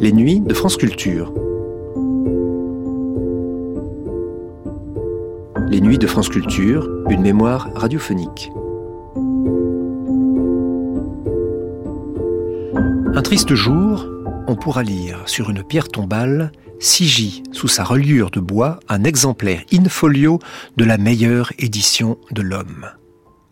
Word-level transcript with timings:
Les 0.00 0.12
nuits 0.12 0.38
de 0.38 0.54
France 0.54 0.76
Culture. 0.76 1.32
Les 5.68 5.80
nuits 5.80 5.98
de 5.98 6.06
France 6.06 6.28
Culture, 6.28 6.88
une 7.10 7.22
mémoire 7.22 7.68
radiophonique. 7.74 8.52
Un 13.12 13.22
triste 13.22 13.56
jour, 13.56 14.06
on 14.46 14.54
pourra 14.54 14.84
lire 14.84 15.22
sur 15.26 15.50
une 15.50 15.64
pierre 15.64 15.88
tombale 15.88 16.52
sigit 16.78 17.42
sous 17.50 17.66
sa 17.66 17.82
reliure 17.82 18.30
de 18.30 18.38
bois 18.38 18.78
un 18.88 19.02
exemplaire 19.02 19.64
in 19.72 19.88
folio 19.88 20.38
de 20.76 20.84
la 20.84 20.96
meilleure 20.96 21.52
édition 21.58 22.18
de 22.30 22.42
l'homme. 22.42 22.86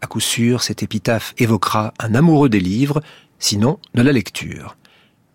À 0.01 0.07
coup 0.07 0.21
sûr, 0.21 0.63
cette 0.63 0.85
épitaphe 0.85 1.35
évoquera 1.39 1.93
un 1.99 2.15
amoureux 2.15 2.49
des 2.49 2.61
livres, 2.61 3.03
sinon 3.41 3.81
de 3.95 4.03
la 4.03 4.13
lecture. 4.13 4.77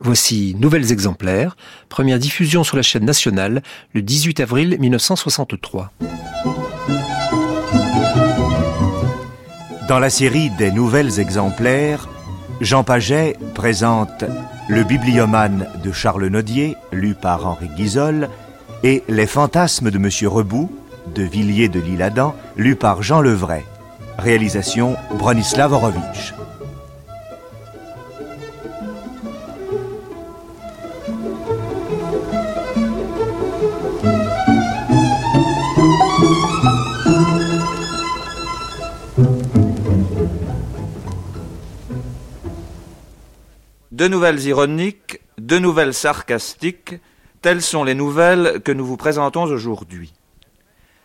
Voici 0.04 0.56
Nouvelles 0.58 0.92
exemplaires, 0.92 1.56
première 1.88 2.18
diffusion 2.18 2.64
sur 2.64 2.76
la 2.76 2.82
chaîne 2.82 3.06
nationale 3.06 3.62
le 3.94 4.02
18 4.02 4.40
avril 4.40 4.78
1963. 4.80 5.92
Dans 9.88 10.00
la 10.00 10.10
série 10.10 10.50
des 10.58 10.72
Nouvelles 10.72 11.20
exemplaires, 11.20 12.10
Jean 12.62 12.84
Paget 12.84 13.38
présente 13.54 14.24
Le 14.68 14.84
bibliomane 14.84 15.68
de 15.84 15.92
Charles 15.92 16.28
Nodier, 16.28 16.78
lu 16.92 17.14
par 17.14 17.46
Henri 17.46 17.70
Guizol, 17.76 18.28
et 18.84 19.04
Les 19.08 19.28
fantasmes 19.28 19.92
de 19.92 20.00
Monsieur 20.00 20.30
Rebout, 20.30 20.72
de 21.14 21.22
Villiers 21.22 21.70
de 21.70 21.80
l'Isle-Adam, 21.80 22.36
lu 22.58 22.76
par 22.76 23.04
Jean 23.04 23.22
Levray. 23.22 23.64
Réalisation 24.18 24.96
Bronislav 25.18 25.74
Horowitz. 25.74 26.34
Deux 44.02 44.08
nouvelles 44.08 44.44
ironiques, 44.48 45.20
deux 45.38 45.60
nouvelles 45.60 45.94
sarcastiques, 45.94 46.96
telles 47.44 47.62
sont 47.62 47.84
les 47.84 47.94
nouvelles 47.94 48.60
que 48.66 48.72
nous 48.72 48.84
vous 48.84 48.98
présentons 48.98 49.44
aujourd'hui. 49.44 50.12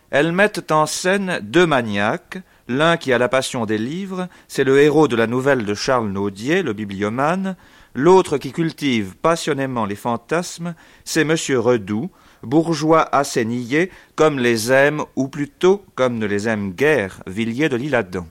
Elles 0.09 0.31
mettent 0.31 0.71
en 0.71 0.87
scène 0.87 1.37
deux 1.43 1.67
maniaques, 1.67 2.39
l'un 2.67 2.97
qui 2.97 3.13
a 3.13 3.19
la 3.19 3.29
passion 3.29 3.67
des 3.67 3.77
livres, 3.77 4.27
c'est 4.47 4.63
le 4.63 4.81
héros 4.81 5.07
de 5.07 5.15
la 5.15 5.27
nouvelle 5.27 5.63
de 5.63 5.75
Charles 5.75 6.09
Naudier, 6.09 6.63
le 6.63 6.73
bibliomane, 6.73 7.55
l'autre 7.93 8.39
qui 8.39 8.51
cultive 8.51 9.15
passionnément 9.21 9.85
les 9.85 9.93
fantasmes, 9.93 10.73
c'est 11.05 11.23
Monsieur 11.23 11.59
Redoux, 11.59 12.09
bourgeois 12.41 13.07
assez 13.15 13.45
niais, 13.45 13.91
comme 14.15 14.39
les 14.39 14.71
aime, 14.71 15.03
ou 15.15 15.27
plutôt 15.27 15.85
comme 15.93 16.17
ne 16.17 16.25
les 16.25 16.47
aime 16.47 16.71
guère, 16.71 17.21
Villiers 17.27 17.69
de 17.69 17.75
l'Isle-Adam. 17.75 18.25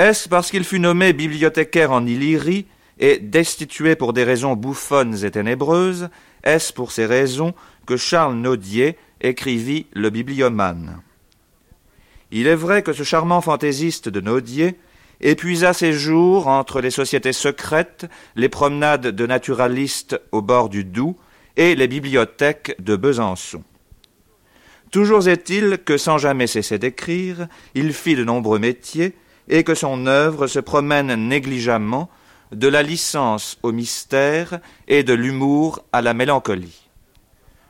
Est-ce 0.00 0.30
parce 0.30 0.50
qu'il 0.50 0.64
fut 0.64 0.80
nommé 0.80 1.12
bibliothécaire 1.12 1.92
en 1.92 2.06
Illyrie 2.06 2.64
et 2.98 3.18
destitué 3.18 3.96
pour 3.96 4.14
des 4.14 4.24
raisons 4.24 4.54
bouffonnes 4.54 5.22
et 5.26 5.30
ténébreuses? 5.30 6.08
Est-ce 6.42 6.72
pour 6.72 6.90
ces 6.90 7.04
raisons 7.04 7.52
que 7.84 7.98
Charles 7.98 8.36
Naudier 8.36 8.96
écrivit 9.20 9.84
Le 9.92 10.08
bibliomane? 10.08 11.02
Il 12.30 12.46
est 12.46 12.54
vrai 12.54 12.82
que 12.82 12.94
ce 12.94 13.02
charmant 13.02 13.42
fantaisiste 13.42 14.08
de 14.08 14.22
Naudier 14.22 14.76
épuisa 15.20 15.74
ses 15.74 15.92
jours 15.92 16.48
entre 16.48 16.80
les 16.80 16.90
sociétés 16.90 17.34
secrètes, 17.34 18.06
les 18.36 18.48
promenades 18.48 19.08
de 19.08 19.26
naturalistes 19.26 20.18
au 20.32 20.40
bord 20.40 20.70
du 20.70 20.82
Doubs 20.82 21.16
et 21.58 21.74
les 21.74 21.88
bibliothèques 21.88 22.74
de 22.78 22.96
Besançon. 22.96 23.62
Toujours 24.90 25.28
est-il 25.28 25.76
que 25.76 25.98
sans 25.98 26.16
jamais 26.16 26.46
cesser 26.46 26.78
d'écrire, 26.78 27.48
il 27.74 27.92
fit 27.92 28.14
de 28.14 28.24
nombreux 28.24 28.58
métiers, 28.58 29.14
et 29.50 29.64
que 29.64 29.74
son 29.74 30.06
œuvre 30.06 30.46
se 30.46 30.60
promène 30.60 31.12
négligemment 31.28 32.08
de 32.52 32.68
la 32.68 32.82
licence 32.82 33.58
au 33.62 33.72
mystère 33.72 34.60
et 34.88 35.02
de 35.02 35.12
l'humour 35.12 35.84
à 35.92 36.00
la 36.00 36.14
mélancolie. 36.14 36.88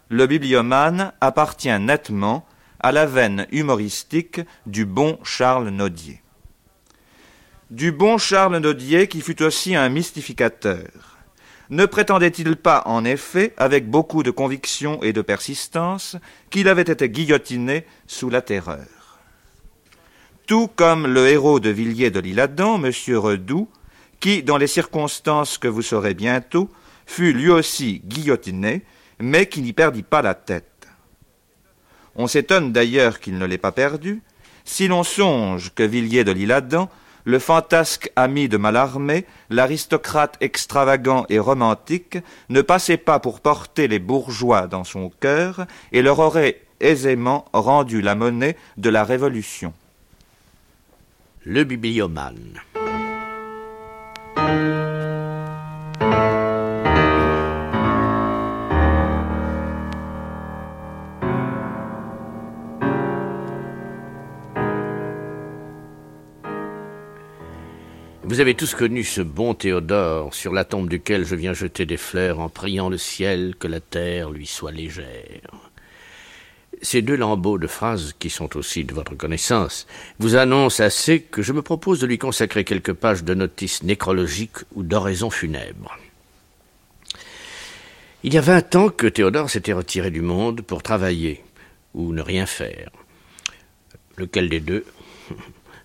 Le 0.09 0.27
bibliomane 0.27 1.13
appartient 1.21 1.79
nettement 1.81 2.47
à 2.79 2.93
la 2.93 3.07
veine 3.07 3.47
humoristique 3.51 4.41
du 4.67 4.85
bon 4.85 5.19
Charles 5.25 5.69
Nodier. 5.69 6.23
Du 7.71 7.93
bon 7.93 8.19
Charles 8.19 8.59
Nodier 8.59 9.07
qui 9.07 9.21
fut 9.21 9.43
aussi 9.43 9.75
un 9.75 9.89
mystificateur. 9.89 11.19
Ne 11.71 11.87
prétendait-il 11.87 12.57
pas, 12.57 12.83
en 12.87 13.05
effet, 13.05 13.55
avec 13.57 13.89
beaucoup 13.89 14.23
de 14.23 14.33
conviction 14.33 15.03
et 15.03 15.13
de 15.13 15.23
persistance, 15.23 16.17
qu'il 16.51 16.69
avait 16.69 16.83
été 16.83 17.09
guillotiné 17.09 17.87
sous 18.09 18.29
la 18.29 18.43
terreur? 18.43 19.00
Tout 20.51 20.69
comme 20.75 21.07
le 21.07 21.29
héros 21.29 21.61
de 21.61 21.71
Villiers 21.71 22.11
de 22.11 22.19
l'Isle-Adam, 22.19 22.85
M. 22.85 22.91
Redoux, 23.17 23.69
qui, 24.19 24.43
dans 24.43 24.57
les 24.57 24.67
circonstances 24.67 25.59
que 25.59 25.69
vous 25.69 25.81
saurez 25.81 26.13
bientôt, 26.13 26.69
fut 27.07 27.33
lui 27.33 27.51
aussi 27.51 28.03
guillotiné, 28.05 28.83
mais 29.21 29.47
qui 29.47 29.63
n'y 29.63 29.73
perdit 29.73 30.03
pas 30.03 30.23
la 30.23 30.35
tête. 30.35 30.89
On 32.17 32.27
s'étonne 32.27 32.73
d'ailleurs 32.73 33.21
qu'il 33.21 33.39
ne 33.39 33.47
l'ait 33.47 33.59
pas 33.59 33.71
perdu, 33.71 34.23
si 34.65 34.89
l'on 34.89 35.05
songe 35.05 35.73
que 35.73 35.85
Villiers 35.85 36.25
de 36.25 36.33
l'Isle-Adam, 36.33 36.91
le 37.23 37.39
fantasque 37.39 38.11
ami 38.17 38.49
de 38.49 38.57
Mallarmé, 38.57 39.27
l'aristocrate 39.51 40.37
extravagant 40.41 41.27
et 41.29 41.39
romantique, 41.39 42.19
ne 42.49 42.61
passait 42.61 42.97
pas 42.97 43.21
pour 43.21 43.39
porter 43.41 43.87
les 43.87 44.01
bourgeois 44.01 44.67
dans 44.67 44.83
son 44.83 45.11
cœur 45.21 45.67
et 45.93 46.03
leur 46.03 46.19
aurait 46.19 46.61
aisément 46.81 47.45
rendu 47.53 48.03
la 48.03 48.17
monnaie 48.17 48.57
de 48.79 48.91
la 48.91 49.05
Révolution. 49.05 49.73
Le 51.45 51.65
bibliomane. 51.65 52.61
Vous 68.23 68.41
avez 68.41 68.55
tous 68.55 68.75
connu 68.75 69.03
ce 69.03 69.23
bon 69.23 69.55
Théodore, 69.55 70.35
sur 70.35 70.53
la 70.53 70.65
tombe 70.65 70.91
duquel 70.91 71.25
je 71.25 71.35
viens 71.37 71.55
jeter 71.55 71.87
des 71.87 71.97
fleurs 71.97 72.41
en 72.41 72.51
priant 72.51 72.91
le 72.91 72.99
ciel 72.99 73.55
que 73.59 73.67
la 73.67 73.81
terre 73.81 74.31
lui 74.31 74.47
soit 74.47 74.73
légère. 74.73 75.70
Ces 76.83 77.03
deux 77.03 77.17
lambeaux 77.17 77.59
de 77.59 77.67
phrases, 77.67 78.15
qui 78.19 78.31
sont 78.31 78.57
aussi 78.57 78.85
de 78.85 78.95
votre 78.95 79.15
connaissance, 79.15 79.87
vous 80.19 80.37
annoncent 80.37 80.83
assez 80.83 81.21
que 81.21 81.43
je 81.43 81.53
me 81.53 81.61
propose 81.61 82.01
de 82.01 82.07
lui 82.07 82.17
consacrer 82.17 82.65
quelques 82.65 82.95
pages 82.95 83.23
de 83.23 83.35
notices 83.35 83.83
nécrologiques 83.83 84.65
ou 84.75 84.83
d'oraisons 84.83 85.29
funèbres. 85.29 85.99
Il 88.23 88.33
y 88.33 88.39
a 88.39 88.43
vingt 88.43 88.75
ans 88.77 88.89
que 88.89 89.07
Théodore 89.07 89.51
s'était 89.51 89.75
retiré 89.75 90.11
du 90.11 90.23
monde 90.23 90.63
pour 90.63 90.83
travailler 90.83 91.45
ou 91.93 92.13
ne 92.13 92.23
rien 92.23 92.47
faire. 92.47 92.91
Lequel 94.17 94.49
des 94.49 94.61
deux? 94.61 94.85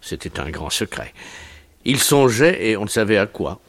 C'était 0.01 0.39
un 0.39 0.49
grand 0.49 0.69
secret. 0.69 1.13
Il 1.83 1.99
songeait 1.99 2.69
et 2.69 2.77
on 2.77 2.83
ne 2.83 2.89
savait 2.89 3.17
à 3.17 3.25
quoi. 3.25 3.59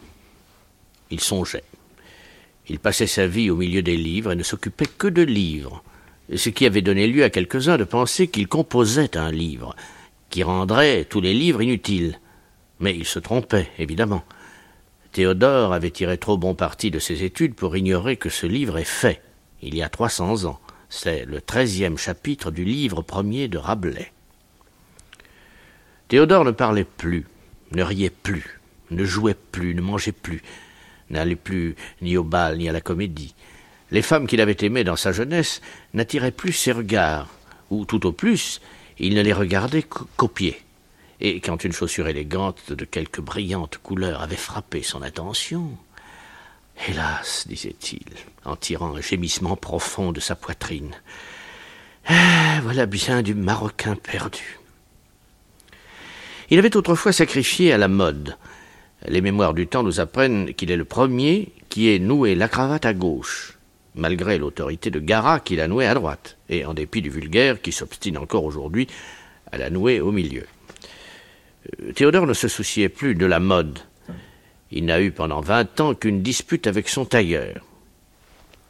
Il 1.10 1.20
songeait. 1.20 1.64
Il 2.68 2.78
passait 2.78 3.06
sa 3.06 3.26
vie 3.26 3.50
au 3.50 3.56
milieu 3.56 3.82
des 3.82 3.96
livres 3.96 4.32
et 4.32 4.36
ne 4.36 4.42
s'occupait 4.42 4.86
que 4.86 5.06
de 5.06 5.22
livres 5.22 5.82
ce 6.34 6.48
qui 6.48 6.66
avait 6.66 6.82
donné 6.82 7.06
lieu 7.06 7.24
à 7.24 7.30
quelques-uns 7.30 7.76
de 7.76 7.84
penser 7.84 8.28
qu'il 8.28 8.48
composait 8.48 9.16
un 9.16 9.30
livre, 9.30 9.76
qui 10.30 10.42
rendrait 10.42 11.04
tous 11.04 11.20
les 11.20 11.34
livres 11.34 11.62
inutiles. 11.62 12.18
Mais 12.80 12.94
il 12.94 13.04
se 13.04 13.18
trompait, 13.18 13.70
évidemment. 13.78 14.24
Théodore 15.12 15.72
avait 15.72 15.90
tiré 15.90 16.18
trop 16.18 16.36
bon 16.36 16.54
parti 16.54 16.90
de 16.90 16.98
ses 16.98 17.24
études 17.24 17.54
pour 17.54 17.76
ignorer 17.76 18.16
que 18.16 18.28
ce 18.28 18.46
livre 18.46 18.76
est 18.78 18.84
fait, 18.84 19.22
il 19.62 19.74
y 19.74 19.82
a 19.82 19.88
trois 19.88 20.08
cents 20.08 20.44
ans. 20.44 20.60
C'est 20.88 21.24
le 21.24 21.40
treizième 21.40 21.98
chapitre 21.98 22.50
du 22.50 22.64
livre 22.64 23.02
premier 23.02 23.48
de 23.48 23.58
Rabelais. 23.58 24.12
Théodore 26.08 26.44
ne 26.44 26.52
parlait 26.52 26.84
plus, 26.84 27.26
ne 27.72 27.82
riait 27.82 28.10
plus, 28.10 28.60
ne 28.90 29.04
jouait 29.04 29.34
plus, 29.34 29.74
ne 29.74 29.80
mangeait 29.80 30.12
plus, 30.12 30.42
n'allait 31.10 31.34
plus 31.34 31.74
ni 32.02 32.16
au 32.16 32.22
bal 32.22 32.58
ni 32.58 32.68
à 32.68 32.72
la 32.72 32.80
comédie. 32.80 33.34
Les 33.90 34.02
femmes 34.02 34.26
qu'il 34.26 34.40
avait 34.40 34.56
aimées 34.60 34.84
dans 34.84 34.96
sa 34.96 35.12
jeunesse 35.12 35.60
n'attiraient 35.94 36.30
plus 36.30 36.52
ses 36.52 36.72
regards, 36.72 37.28
ou 37.70 37.84
tout 37.84 38.06
au 38.06 38.12
plus, 38.12 38.60
il 38.98 39.14
ne 39.14 39.22
les 39.22 39.32
regardait 39.32 39.84
qu'aux 39.84 40.28
pieds. 40.28 40.60
Et 41.20 41.40
quand 41.40 41.64
une 41.64 41.72
chaussure 41.72 42.08
élégante 42.08 42.72
de 42.72 42.84
quelque 42.84 43.20
brillante 43.20 43.78
couleur 43.78 44.20
avait 44.20 44.36
frappé 44.36 44.82
son 44.82 45.02
attention, 45.02 45.78
Hélas, 46.88 47.46
disait-il, 47.48 48.04
en 48.44 48.56
tirant 48.56 48.96
un 48.96 49.00
gémissement 49.00 49.56
profond 49.56 50.12
de 50.12 50.20
sa 50.20 50.36
poitrine. 50.36 50.94
Ah, 52.06 52.60
voilà 52.62 52.86
bien 52.86 53.22
du 53.22 53.34
Marocain 53.34 53.96
perdu. 53.96 54.58
Il 56.50 56.58
avait 56.58 56.76
autrefois 56.76 57.12
sacrifié 57.12 57.72
à 57.72 57.78
la 57.78 57.88
mode. 57.88 58.36
Les 59.08 59.20
mémoires 59.20 59.54
du 59.54 59.66
temps 59.66 59.82
nous 59.82 60.00
apprennent 60.00 60.54
qu'il 60.54 60.70
est 60.70 60.76
le 60.76 60.84
premier 60.84 61.52
qui 61.68 61.90
ait 61.90 61.98
noué 61.98 62.34
la 62.34 62.48
cravate 62.48 62.86
à 62.86 62.94
gauche, 62.94 63.55
malgré 63.96 64.38
l'autorité 64.38 64.90
de 64.90 65.00
Garat 65.00 65.40
qui 65.40 65.56
l'a 65.56 65.68
nouée 65.68 65.86
à 65.86 65.94
droite, 65.94 66.36
et 66.48 66.64
en 66.64 66.74
dépit 66.74 67.02
du 67.02 67.10
vulgaire 67.10 67.60
qui 67.60 67.72
s'obstine 67.72 68.18
encore 68.18 68.44
aujourd'hui 68.44 68.86
à 69.50 69.58
la 69.58 69.70
nouer 69.70 70.00
au 70.00 70.12
milieu. 70.12 70.46
Euh, 71.80 71.92
Théodore 71.92 72.26
ne 72.26 72.34
se 72.34 72.48
souciait 72.48 72.88
plus 72.88 73.14
de 73.14 73.26
la 73.26 73.40
mode. 73.40 73.78
Il 74.70 74.84
n'a 74.84 75.00
eu 75.00 75.10
pendant 75.10 75.40
vingt 75.40 75.80
ans 75.80 75.94
qu'une 75.94 76.22
dispute 76.22 76.66
avec 76.66 76.88
son 76.88 77.04
tailleur. 77.04 77.64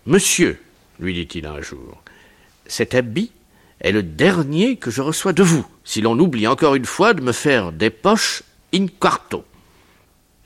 Monsieur, 0.06 0.60
lui 1.00 1.14
dit-il 1.14 1.46
un 1.46 1.60
jour, 1.60 2.02
cet 2.66 2.94
habit 2.94 3.32
est 3.80 3.92
le 3.92 4.02
dernier 4.02 4.76
que 4.76 4.90
je 4.90 5.02
reçois 5.02 5.32
de 5.32 5.42
vous, 5.42 5.66
si 5.84 6.00
l'on 6.00 6.18
oublie 6.18 6.46
encore 6.46 6.74
une 6.74 6.84
fois 6.84 7.12
de 7.14 7.22
me 7.22 7.32
faire 7.32 7.72
des 7.72 7.90
poches 7.90 8.42
in 8.72 8.86
quarto. 8.86 9.44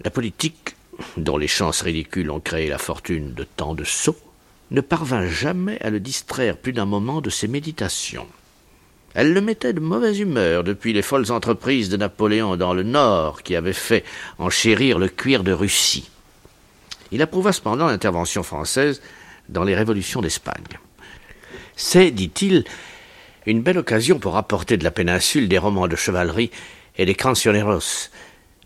La 0.03 0.11
politique, 0.11 0.77
dont 1.17 1.37
les 1.37 1.49
chances 1.49 1.83
ridicules 1.83 2.31
ont 2.31 2.41
créé 2.41 2.69
la 2.69 2.79
fortune 2.79 3.35
de 3.35 3.45
tant 3.45 3.75
de 3.75 3.85
sots, 3.85 4.17
ne 4.71 4.81
parvint 4.81 5.27
jamais 5.27 5.81
à 5.81 5.91
le 5.91 6.01
distraire 6.01 6.57
plus 6.57 6.73
d'un 6.73 6.87
moment 6.87 7.21
de 7.21 7.31
ses 7.31 7.49
méditations. 7.49 8.27
Elle 9.15 9.33
le 9.33 9.41
mettait 9.41 9.73
de 9.73 9.81
mauvaise 9.81 10.21
humeur 10.21 10.63
depuis 10.63 10.93
les 10.93 11.03
folles 11.03 11.33
entreprises 11.33 11.89
de 11.89 11.97
Napoléon 11.97 12.57
dans 12.57 12.75
le 12.75 12.85
Nord 12.85 13.43
qui 13.43 13.57
avaient 13.57 13.73
fait 13.73 14.05
enchérir 14.39 14.99
le 14.99 15.09
cuir 15.09 15.43
de 15.43 15.53
Russie. 15.53 16.09
Il 17.11 17.23
approuva 17.23 17.53
cependant 17.53 17.89
l'intervention 17.89 18.45
française 18.45 19.03
dans 19.49 19.65
les 19.65 19.75
révolutions 19.75 20.21
d'Espagne. 20.21 20.63
C'est, 21.75 22.13
dit-il, 22.13 22.65
une 23.47 23.63
belle 23.63 23.79
occasion 23.79 24.21
pour 24.21 24.37
apporter 24.37 24.77
de 24.77 24.85
la 24.85 24.93
péninsule 24.93 25.49
des 25.49 25.59
romans 25.59 25.89
de 25.89 25.97
chevalerie 25.97 26.53
et 26.97 27.07
des 27.07 27.17
cancioneros. 27.17 28.11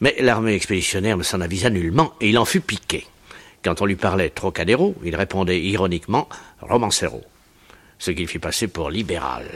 Mais 0.00 0.14
l'armée 0.20 0.54
expéditionnaire 0.54 1.16
ne 1.16 1.22
s'en 1.22 1.40
avisa 1.40 1.70
nullement 1.70 2.12
et 2.20 2.28
il 2.28 2.38
en 2.38 2.44
fut 2.44 2.60
piqué. 2.60 3.06
Quand 3.64 3.81
on 3.81 3.87
lui 3.87 3.96
parlait 3.96 4.28
Trocadéro, 4.28 4.94
il 5.05 5.16
répondait 5.16 5.61
ironiquement 5.61 6.28
romancero, 6.61 7.22
ce 7.99 8.11
qu'il 8.11 8.28
fit 8.28 8.38
passer 8.38 8.69
pour 8.69 8.90
libéral. 8.90 9.46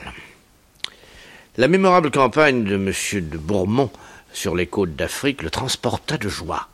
La 1.59 1.69
mémorable 1.69 2.11
campagne 2.11 2.65
de 2.65 2.77
M. 2.77 2.93
de 3.29 3.37
Bourmont 3.37 3.91
sur 4.33 4.57
les 4.57 4.67
côtes 4.67 4.97
d'Afrique 4.97 5.43
le 5.43 5.51
transporta 5.51 6.17
de 6.17 6.29
joie. 6.29 6.69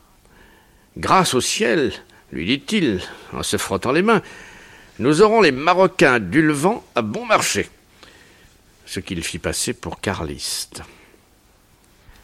Grâce 0.97 1.33
au 1.33 1.41
ciel, 1.41 1.91
lui 2.31 2.45
dit-il, 2.45 3.01
en 3.33 3.43
se 3.43 3.57
frottant 3.57 3.91
les 3.91 4.01
mains, 4.01 4.21
nous 4.99 5.21
aurons 5.21 5.41
les 5.41 5.51
Marocains 5.51 6.21
du 6.21 6.41
Levant 6.41 6.85
à 6.95 7.01
bon 7.01 7.25
marché. 7.25 7.69
Ce 8.85 9.01
qu'il 9.01 9.21
fit 9.23 9.39
passer 9.39 9.73
pour 9.73 9.99
carliste. 9.99 10.83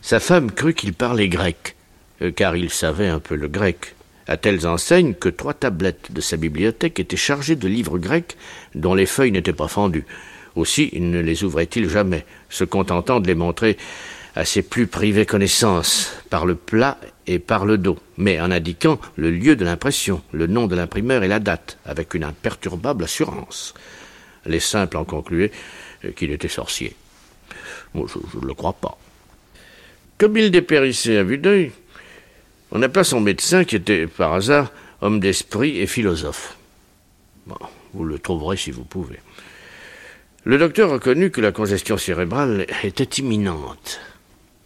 Sa 0.01 0.21
femme 0.21 0.51
crut 0.51 0.77
qu'il 0.77 0.93
parlait 0.93 1.27
grec, 1.27 1.75
euh, 2.21 2.31
car 2.31 2.55
il 2.55 2.69
savait 2.69 3.09
un 3.09 3.19
peu 3.19 3.35
le 3.35 3.49
grec, 3.49 3.95
à 4.31 4.37
telles 4.37 4.65
enseignes 4.65 5.13
que 5.13 5.27
trois 5.27 5.53
tablettes 5.53 6.11
de 6.11 6.21
sa 6.21 6.37
bibliothèque 6.37 6.99
étaient 7.01 7.17
chargées 7.17 7.57
de 7.57 7.67
livres 7.67 7.99
grecs 7.99 8.37
dont 8.75 8.93
les 8.93 9.05
feuilles 9.05 9.33
n'étaient 9.33 9.51
pas 9.51 9.67
fendues. 9.67 10.05
Aussi 10.55 10.89
ne 10.93 11.19
les 11.19 11.43
ouvrait-il 11.43 11.89
jamais, 11.89 12.25
se 12.49 12.63
contentant 12.63 13.19
de 13.19 13.27
les 13.27 13.35
montrer 13.35 13.77
à 14.35 14.45
ses 14.45 14.61
plus 14.61 14.87
privées 14.87 15.25
connaissances, 15.25 16.13
par 16.29 16.45
le 16.45 16.55
plat 16.55 16.97
et 17.27 17.39
par 17.39 17.65
le 17.65 17.77
dos, 17.77 17.97
mais 18.17 18.39
en 18.39 18.51
indiquant 18.51 18.99
le 19.17 19.31
lieu 19.31 19.57
de 19.57 19.65
l'impression, 19.65 20.21
le 20.31 20.47
nom 20.47 20.67
de 20.67 20.75
l'imprimeur 20.77 21.23
et 21.23 21.27
la 21.27 21.39
date, 21.39 21.77
avec 21.85 22.13
une 22.13 22.23
imperturbable 22.23 23.03
assurance. 23.03 23.73
Les 24.45 24.61
simples 24.61 24.95
en 24.95 25.03
concluaient 25.03 25.51
qu'il 26.15 26.31
était 26.31 26.47
sorcier. 26.47 26.95
Moi, 27.93 28.07
je 28.07 28.39
ne 28.39 28.47
le 28.47 28.53
crois 28.53 28.73
pas. 28.73 28.97
Comme 30.17 30.37
il 30.37 30.51
dépérissait 30.51 31.17
à 31.17 31.23
vue 31.23 31.37
d'œil, 31.37 31.71
on 32.71 32.81
appela 32.81 33.03
son 33.03 33.19
médecin, 33.19 33.63
qui 33.63 33.75
était 33.75 34.07
par 34.07 34.33
hasard 34.33 34.71
homme 35.01 35.19
d'esprit 35.19 35.79
et 35.79 35.87
philosophe. 35.87 36.57
Vous 37.93 38.05
le 38.05 38.19
trouverez 38.19 38.57
si 38.57 38.71
vous 38.71 38.83
pouvez. 38.83 39.19
Le 40.43 40.57
docteur 40.57 40.89
reconnut 40.89 41.31
que 41.31 41.41
la 41.41 41.51
congestion 41.51 41.97
cérébrale 41.97 42.65
était 42.83 43.21
imminente, 43.21 43.99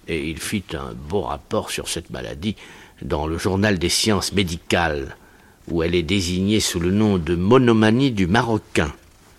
et 0.07 0.29
il 0.29 0.39
fit 0.39 0.63
un 0.73 0.93
beau 0.93 1.21
rapport 1.21 1.71
sur 1.71 1.89
cette 1.89 2.11
maladie 2.11 2.55
dans 3.01 3.27
le 3.27 3.37
journal 3.37 3.77
des 3.77 3.89
sciences 3.89 4.33
médicales, 4.33 5.17
où 5.69 5.83
elle 5.83 5.95
est 5.95 6.03
désignée 6.03 6.59
sous 6.59 6.79
le 6.79 6.91
nom 6.91 7.17
de 7.17 7.35
monomanie 7.35 8.11
du 8.11 8.27
Marocain 8.27 8.93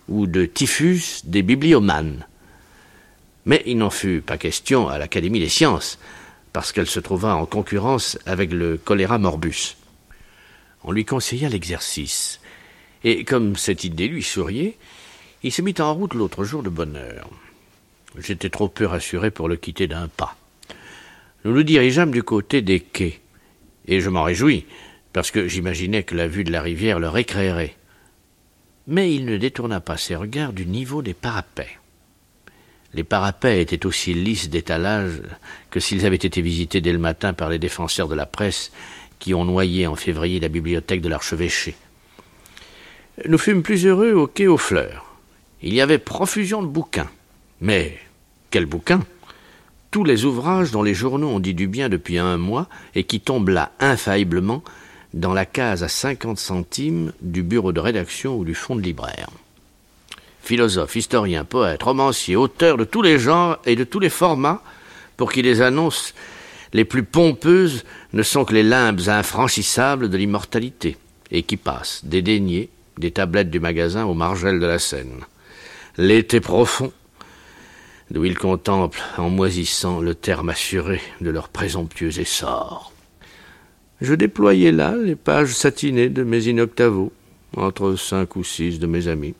ou 0.08 0.26
de 0.26 0.44
typhus 0.44 1.22
des 1.24 1.42
bibliomanes. 1.42 2.26
Mais 3.44 3.62
il 3.64 3.78
n'en 3.78 3.90
fut 3.90 4.20
pas 4.20 4.38
question 4.38 4.88
à 4.88 4.98
l'Académie 4.98 5.40
des 5.40 5.48
sciences, 5.48 5.98
parce 6.56 6.72
qu'elle 6.72 6.86
se 6.86 7.00
trouva 7.00 7.34
en 7.34 7.44
concurrence 7.44 8.18
avec 8.24 8.50
le 8.50 8.78
choléra 8.78 9.18
morbus. 9.18 9.76
On 10.84 10.90
lui 10.90 11.04
conseilla 11.04 11.50
l'exercice, 11.50 12.40
et 13.04 13.24
comme 13.24 13.56
cette 13.56 13.84
idée 13.84 14.08
lui 14.08 14.22
souriait, 14.22 14.78
il 15.42 15.52
se 15.52 15.60
mit 15.60 15.74
en 15.80 15.92
route 15.92 16.14
l'autre 16.14 16.44
jour 16.44 16.62
de 16.62 16.70
bonne 16.70 16.96
heure. 16.96 17.28
J'étais 18.16 18.48
trop 18.48 18.68
peu 18.68 18.86
rassuré 18.86 19.30
pour 19.30 19.50
le 19.50 19.56
quitter 19.56 19.86
d'un 19.86 20.08
pas. 20.08 20.34
Nous 21.44 21.52
nous 21.52 21.62
dirigeâmes 21.62 22.10
du 22.10 22.22
côté 22.22 22.62
des 22.62 22.80
quais, 22.80 23.20
et 23.86 24.00
je 24.00 24.08
m'en 24.08 24.22
réjouis, 24.22 24.64
parce 25.12 25.30
que 25.30 25.48
j'imaginais 25.48 26.04
que 26.04 26.14
la 26.14 26.26
vue 26.26 26.44
de 26.44 26.52
la 26.52 26.62
rivière 26.62 27.00
le 27.00 27.10
récréerait. 27.10 27.76
Mais 28.86 29.14
il 29.14 29.26
ne 29.26 29.36
détourna 29.36 29.80
pas 29.80 29.98
ses 29.98 30.16
regards 30.16 30.54
du 30.54 30.64
niveau 30.64 31.02
des 31.02 31.12
parapets. 31.12 31.76
Les 32.96 33.04
parapets 33.04 33.60
étaient 33.60 33.84
aussi 33.84 34.14
lisses 34.14 34.48
d'étalage 34.48 35.20
que 35.70 35.80
s'ils 35.80 36.06
avaient 36.06 36.16
été 36.16 36.40
visités 36.40 36.80
dès 36.80 36.92
le 36.92 36.98
matin 36.98 37.34
par 37.34 37.50
les 37.50 37.58
défenseurs 37.58 38.08
de 38.08 38.14
la 38.14 38.24
presse 38.24 38.72
qui 39.18 39.34
ont 39.34 39.44
noyé 39.44 39.86
en 39.86 39.96
février 39.96 40.40
la 40.40 40.48
bibliothèque 40.48 41.02
de 41.02 41.10
l'archevêché. 41.10 41.76
Nous 43.28 43.36
fûmes 43.36 43.62
plus 43.62 43.84
heureux 43.84 44.14
au 44.14 44.26
quai 44.26 44.46
aux 44.46 44.56
fleurs. 44.56 45.14
Il 45.62 45.74
y 45.74 45.82
avait 45.82 45.98
profusion 45.98 46.62
de 46.62 46.68
bouquins. 46.68 47.10
Mais 47.60 47.98
quels 48.50 48.64
bouquins 48.64 49.02
Tous 49.90 50.04
les 50.04 50.24
ouvrages 50.24 50.70
dont 50.70 50.82
les 50.82 50.94
journaux 50.94 51.28
ont 51.28 51.40
dit 51.40 51.54
du 51.54 51.66
bien 51.66 51.90
depuis 51.90 52.16
un 52.16 52.38
mois 52.38 52.66
et 52.94 53.04
qui 53.04 53.20
tombent 53.20 53.50
là 53.50 53.72
infailliblement 53.78 54.64
dans 55.12 55.34
la 55.34 55.44
case 55.44 55.82
à 55.82 55.88
cinquante 55.88 56.38
centimes 56.38 57.12
du 57.20 57.42
bureau 57.42 57.72
de 57.72 57.80
rédaction 57.80 58.38
ou 58.38 58.44
du 58.46 58.54
fonds 58.54 58.76
de 58.76 58.80
libraire. 58.80 59.28
Philosophes, 60.46 60.96
historiens, 60.96 61.44
poètes, 61.44 61.82
romanciers, 61.82 62.36
auteurs 62.36 62.76
de 62.76 62.84
tous 62.84 63.02
les 63.02 63.18
genres 63.18 63.58
et 63.66 63.76
de 63.76 63.84
tous 63.84 64.00
les 64.00 64.10
formats, 64.10 64.62
pour 65.16 65.32
qui 65.32 65.42
les 65.42 65.60
annonces 65.60 66.14
les 66.72 66.84
plus 66.84 67.02
pompeuses 67.02 67.84
ne 68.12 68.22
sont 68.22 68.44
que 68.44 68.54
les 68.54 68.62
limbes 68.62 69.08
infranchissables 69.08 70.08
de 70.08 70.16
l'immortalité, 70.16 70.96
et 71.30 71.42
qui 71.42 71.56
passent, 71.56 72.02
dédaignés, 72.04 72.70
des 72.98 73.10
tablettes 73.10 73.50
du 73.50 73.60
magasin 73.60 74.04
aux 74.04 74.14
margelles 74.14 74.60
de 74.60 74.66
la 74.66 74.78
Seine 74.78 75.24
l'été 75.98 76.40
profond, 76.40 76.92
d'où 78.10 78.24
ils 78.24 78.38
contemplent 78.38 79.02
en 79.16 79.30
moisissant 79.30 80.00
le 80.00 80.14
terme 80.14 80.50
assuré 80.50 81.00
de 81.20 81.30
leur 81.30 81.48
présomptueux 81.48 82.20
essor. 82.20 82.92
Je 84.00 84.14
déployais 84.14 84.72
là 84.72 84.94
les 84.94 85.16
pages 85.16 85.54
satinées 85.54 86.10
de 86.10 86.22
mes 86.22 86.46
inoctavos, 86.46 87.12
entre 87.56 87.96
cinq 87.96 88.36
ou 88.36 88.44
six 88.44 88.78
de 88.78 88.86
mes 88.86 89.08
amis. 89.08 89.34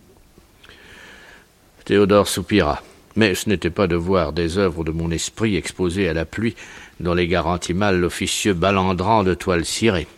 Théodore 1.87 2.27
soupira, 2.27 2.83
mais 3.15 3.37
ce 3.37 3.49
n'était 3.49 3.71
pas 3.71 3.87
de 3.87 3.95
voir 3.95 4.33
des 4.33 4.59
œuvres 4.59 4.83
de 4.83 4.91
mon 4.91 5.13
esprit 5.13 5.55
exposées 5.55 6.09
à 6.09 6.15
la 6.15 6.25
pluie 6.25 6.57
dont 6.99 7.15
les 7.15 7.29
garantit 7.29 7.75
mal 7.75 8.01
l'officieux 8.01 8.55
balandrant 8.55 9.23
de 9.23 9.35
toile 9.35 9.65
cirée. 9.65 10.09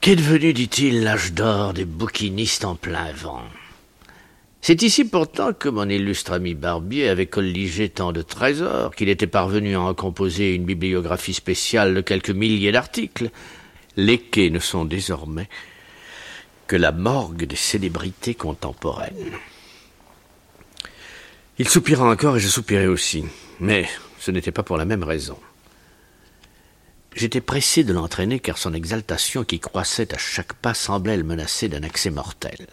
Qu'est 0.00 0.16
devenu, 0.16 0.54
dit-il, 0.54 1.04
l'âge 1.04 1.34
d'or 1.34 1.74
des 1.74 1.84
bouquinistes 1.84 2.64
en 2.64 2.76
plein 2.76 3.12
vent? 3.12 3.42
C'est 4.62 4.82
ici 4.82 5.04
pourtant 5.04 5.52
que 5.52 5.68
mon 5.68 5.86
illustre 5.86 6.32
ami 6.32 6.54
Barbier 6.54 7.10
avait 7.10 7.26
colligé 7.26 7.90
tant 7.90 8.12
de 8.12 8.22
trésors 8.22 8.94
qu'il 8.94 9.10
était 9.10 9.26
parvenu 9.26 9.76
à 9.76 9.82
en 9.82 9.92
composer 9.92 10.54
une 10.54 10.64
bibliographie 10.64 11.34
spéciale 11.34 11.94
de 11.94 12.00
quelques 12.00 12.30
milliers 12.30 12.72
d'articles. 12.72 13.28
Les 13.98 14.16
quais 14.16 14.48
ne 14.48 14.60
sont 14.60 14.86
désormais 14.86 15.50
que 16.66 16.76
la 16.76 16.90
morgue 16.90 17.44
des 17.44 17.54
célébrités 17.54 18.34
contemporaines. 18.34 19.12
Il 21.58 21.68
soupira 21.68 22.08
encore 22.10 22.36
et 22.36 22.40
je 22.40 22.48
soupirai 22.48 22.86
aussi, 22.86 23.24
mais 23.60 23.88
ce 24.18 24.30
n'était 24.30 24.52
pas 24.52 24.62
pour 24.62 24.76
la 24.76 24.84
même 24.84 25.02
raison. 25.02 25.38
J'étais 27.14 27.40
pressé 27.40 27.82
de 27.82 27.94
l'entraîner 27.94 28.40
car 28.40 28.58
son 28.58 28.74
exaltation 28.74 29.42
qui 29.42 29.58
croissait 29.58 30.14
à 30.14 30.18
chaque 30.18 30.52
pas 30.52 30.74
semblait 30.74 31.16
le 31.16 31.24
menacer 31.24 31.70
d'un 31.70 31.82
accès 31.82 32.10
mortel. 32.10 32.66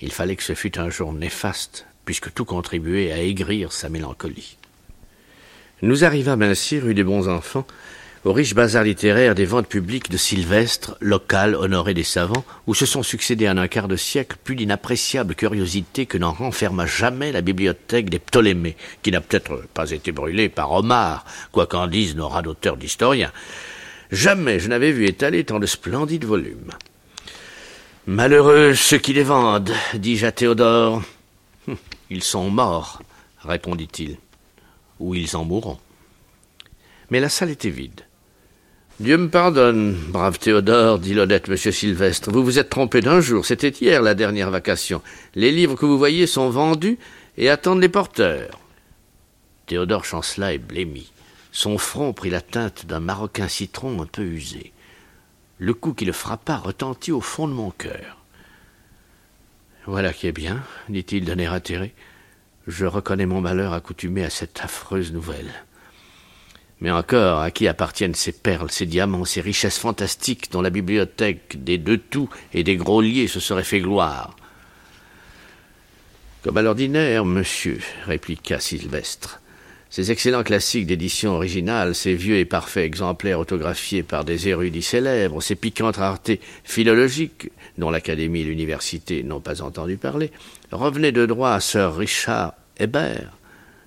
Il 0.00 0.12
fallait 0.12 0.36
que 0.36 0.44
ce 0.44 0.54
fût 0.54 0.78
un 0.78 0.90
jour 0.90 1.12
néfaste, 1.12 1.86
puisque 2.04 2.32
tout 2.32 2.44
contribuait 2.44 3.10
à 3.10 3.20
aigrir 3.20 3.72
sa 3.72 3.88
mélancolie. 3.88 4.58
Nous 5.82 6.04
arrivâmes 6.04 6.42
ainsi, 6.42 6.78
rue 6.78 6.94
des 6.94 7.02
Bons 7.02 7.28
Enfants, 7.28 7.66
au 8.24 8.32
riche 8.32 8.54
bazar 8.54 8.84
littéraire 8.84 9.34
des 9.34 9.44
ventes 9.44 9.68
publiques 9.68 10.10
de 10.10 10.16
Sylvestre, 10.16 10.96
local 11.00 11.54
honoré 11.54 11.94
des 11.94 12.02
savants, 12.02 12.44
où 12.66 12.74
se 12.74 12.86
sont 12.86 13.02
succédés 13.02 13.48
en 13.48 13.56
un 13.56 13.68
quart 13.68 13.88
de 13.88 13.96
siècle 13.96 14.36
plus 14.42 14.56
d'inappréciables 14.56 15.34
curiosités 15.34 16.06
que 16.06 16.18
n'en 16.18 16.32
renferma 16.32 16.86
jamais 16.86 17.32
la 17.32 17.40
bibliothèque 17.40 18.10
des 18.10 18.18
Ptolémées, 18.18 18.76
qui 19.02 19.12
n'a 19.12 19.20
peut-être 19.20 19.64
pas 19.74 19.90
été 19.90 20.12
brûlée 20.12 20.48
par 20.48 20.72
Omar, 20.72 21.24
quoi 21.52 21.66
qu'en 21.66 21.86
disent 21.86 22.16
nos 22.16 22.28
d'auteurs 22.42 22.76
d'historiens. 22.76 23.32
Jamais 24.10 24.58
je 24.58 24.68
n'avais 24.68 24.92
vu 24.92 25.06
étaler 25.06 25.44
tant 25.44 25.60
de 25.60 25.66
splendides 25.66 26.24
volumes. 26.24 26.72
Malheureux 28.06 28.74
ceux 28.74 28.98
qui 28.98 29.12
les 29.12 29.22
vendent, 29.22 29.72
dis-je 29.94 30.26
à 30.26 30.32
Théodore. 30.32 31.02
Ils 32.10 32.22
sont 32.22 32.48
morts, 32.48 33.02
répondit-il. 33.42 34.16
Ou 34.98 35.14
ils 35.14 35.36
en 35.36 35.44
mourront. 35.44 35.78
Mais 37.10 37.20
la 37.20 37.28
salle 37.28 37.50
était 37.50 37.70
vide. 37.70 38.07
Dieu 39.00 39.16
me 39.16 39.28
pardonne, 39.28 39.94
brave 40.08 40.40
Théodore, 40.40 40.98
dit 40.98 41.14
l'honnête 41.14 41.46
monsieur 41.46 41.70
Sylvestre. 41.70 42.32
Vous 42.32 42.42
vous 42.42 42.58
êtes 42.58 42.68
trompé 42.68 43.00
d'un 43.00 43.20
jour, 43.20 43.46
c'était 43.46 43.68
hier 43.68 44.02
la 44.02 44.16
dernière 44.16 44.50
vacation. 44.50 45.02
Les 45.36 45.52
livres 45.52 45.76
que 45.76 45.86
vous 45.86 45.96
voyez 45.96 46.26
sont 46.26 46.50
vendus 46.50 46.98
et 47.36 47.48
attendent 47.48 47.80
les 47.80 47.88
porteurs. 47.88 48.58
Théodore 49.66 50.04
chancela 50.04 50.52
et 50.52 50.58
blêmit. 50.58 51.12
Son 51.52 51.78
front 51.78 52.12
prit 52.12 52.30
la 52.30 52.40
teinte 52.40 52.86
d'un 52.86 52.98
maroquin 52.98 53.46
citron 53.46 54.02
un 54.02 54.06
peu 54.06 54.22
usé. 54.22 54.72
Le 55.58 55.74
coup 55.74 55.92
qui 55.92 56.04
le 56.04 56.12
frappa 56.12 56.56
retentit 56.56 57.12
au 57.12 57.20
fond 57.20 57.46
de 57.46 57.52
mon 57.52 57.70
cœur. 57.70 58.16
Voilà 59.86 60.12
qui 60.12 60.26
est 60.26 60.32
bien, 60.32 60.60
dit-il 60.88 61.24
d'un 61.24 61.38
air 61.38 61.52
atterré. 61.52 61.94
Je 62.66 62.84
reconnais 62.84 63.26
mon 63.26 63.40
malheur 63.40 63.74
accoutumé 63.74 64.24
à 64.24 64.30
cette 64.30 64.60
affreuse 64.60 65.12
nouvelle. 65.12 65.52
Mais 66.80 66.90
encore, 66.90 67.40
à 67.40 67.50
qui 67.50 67.66
appartiennent 67.66 68.14
ces 68.14 68.32
perles, 68.32 68.70
ces 68.70 68.86
diamants, 68.86 69.24
ces 69.24 69.40
richesses 69.40 69.78
fantastiques 69.78 70.52
dont 70.52 70.62
la 70.62 70.70
bibliothèque 70.70 71.62
des 71.64 71.76
deux 71.76 71.98
tout 71.98 72.28
et 72.54 72.62
des 72.62 72.76
Grosliers 72.76 73.26
se 73.26 73.40
serait 73.40 73.64
fait 73.64 73.80
gloire? 73.80 74.36
Comme 76.42 76.56
à 76.56 76.62
l'ordinaire, 76.62 77.24
monsieur, 77.24 77.80
répliqua 78.06 78.60
Sylvestre. 78.60 79.40
Ces 79.90 80.12
excellents 80.12 80.44
classiques 80.44 80.86
d'édition 80.86 81.32
originale, 81.32 81.94
ces 81.94 82.14
vieux 82.14 82.36
et 82.36 82.44
parfaits 82.44 82.84
exemplaires 82.84 83.40
autographiés 83.40 84.02
par 84.02 84.24
des 84.24 84.48
érudits 84.48 84.82
célèbres, 84.82 85.42
ces 85.42 85.56
piquantes 85.56 85.96
raretés 85.96 86.40
philologiques 86.62 87.50
dont 87.78 87.90
l'Académie 87.90 88.42
et 88.42 88.44
l'Université 88.44 89.22
n'ont 89.22 89.40
pas 89.40 89.62
entendu 89.62 89.96
parler, 89.96 90.30
revenaient 90.70 91.10
de 91.10 91.26
droit 91.26 91.52
à 91.52 91.60
Sir 91.60 91.96
Richard 91.96 92.52
Hébert. 92.78 93.32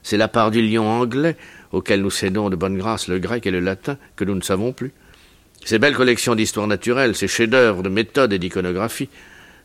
C'est 0.01 0.17
la 0.17 0.27
part 0.27 0.50
du 0.50 0.67
lion 0.67 0.89
anglais 0.89 1.38
auquel 1.71 2.01
nous 2.01 2.11
cédons 2.11 2.49
de 2.49 2.55
bonne 2.55 2.77
grâce 2.77 3.07
le 3.07 3.19
grec 3.19 3.45
et 3.45 3.51
le 3.51 3.59
latin 3.59 3.97
que 4.15 4.23
nous 4.23 4.35
ne 4.35 4.41
savons 4.41 4.73
plus. 4.73 4.91
Ces 5.63 5.79
belles 5.79 5.95
collections 5.95 6.35
d'histoire 6.35 6.67
naturelle, 6.67 7.15
ces 7.15 7.27
chefs-d'œuvre 7.27 7.83
de 7.83 7.89
méthode 7.89 8.33
et 8.33 8.39
d'iconographie, 8.39 9.09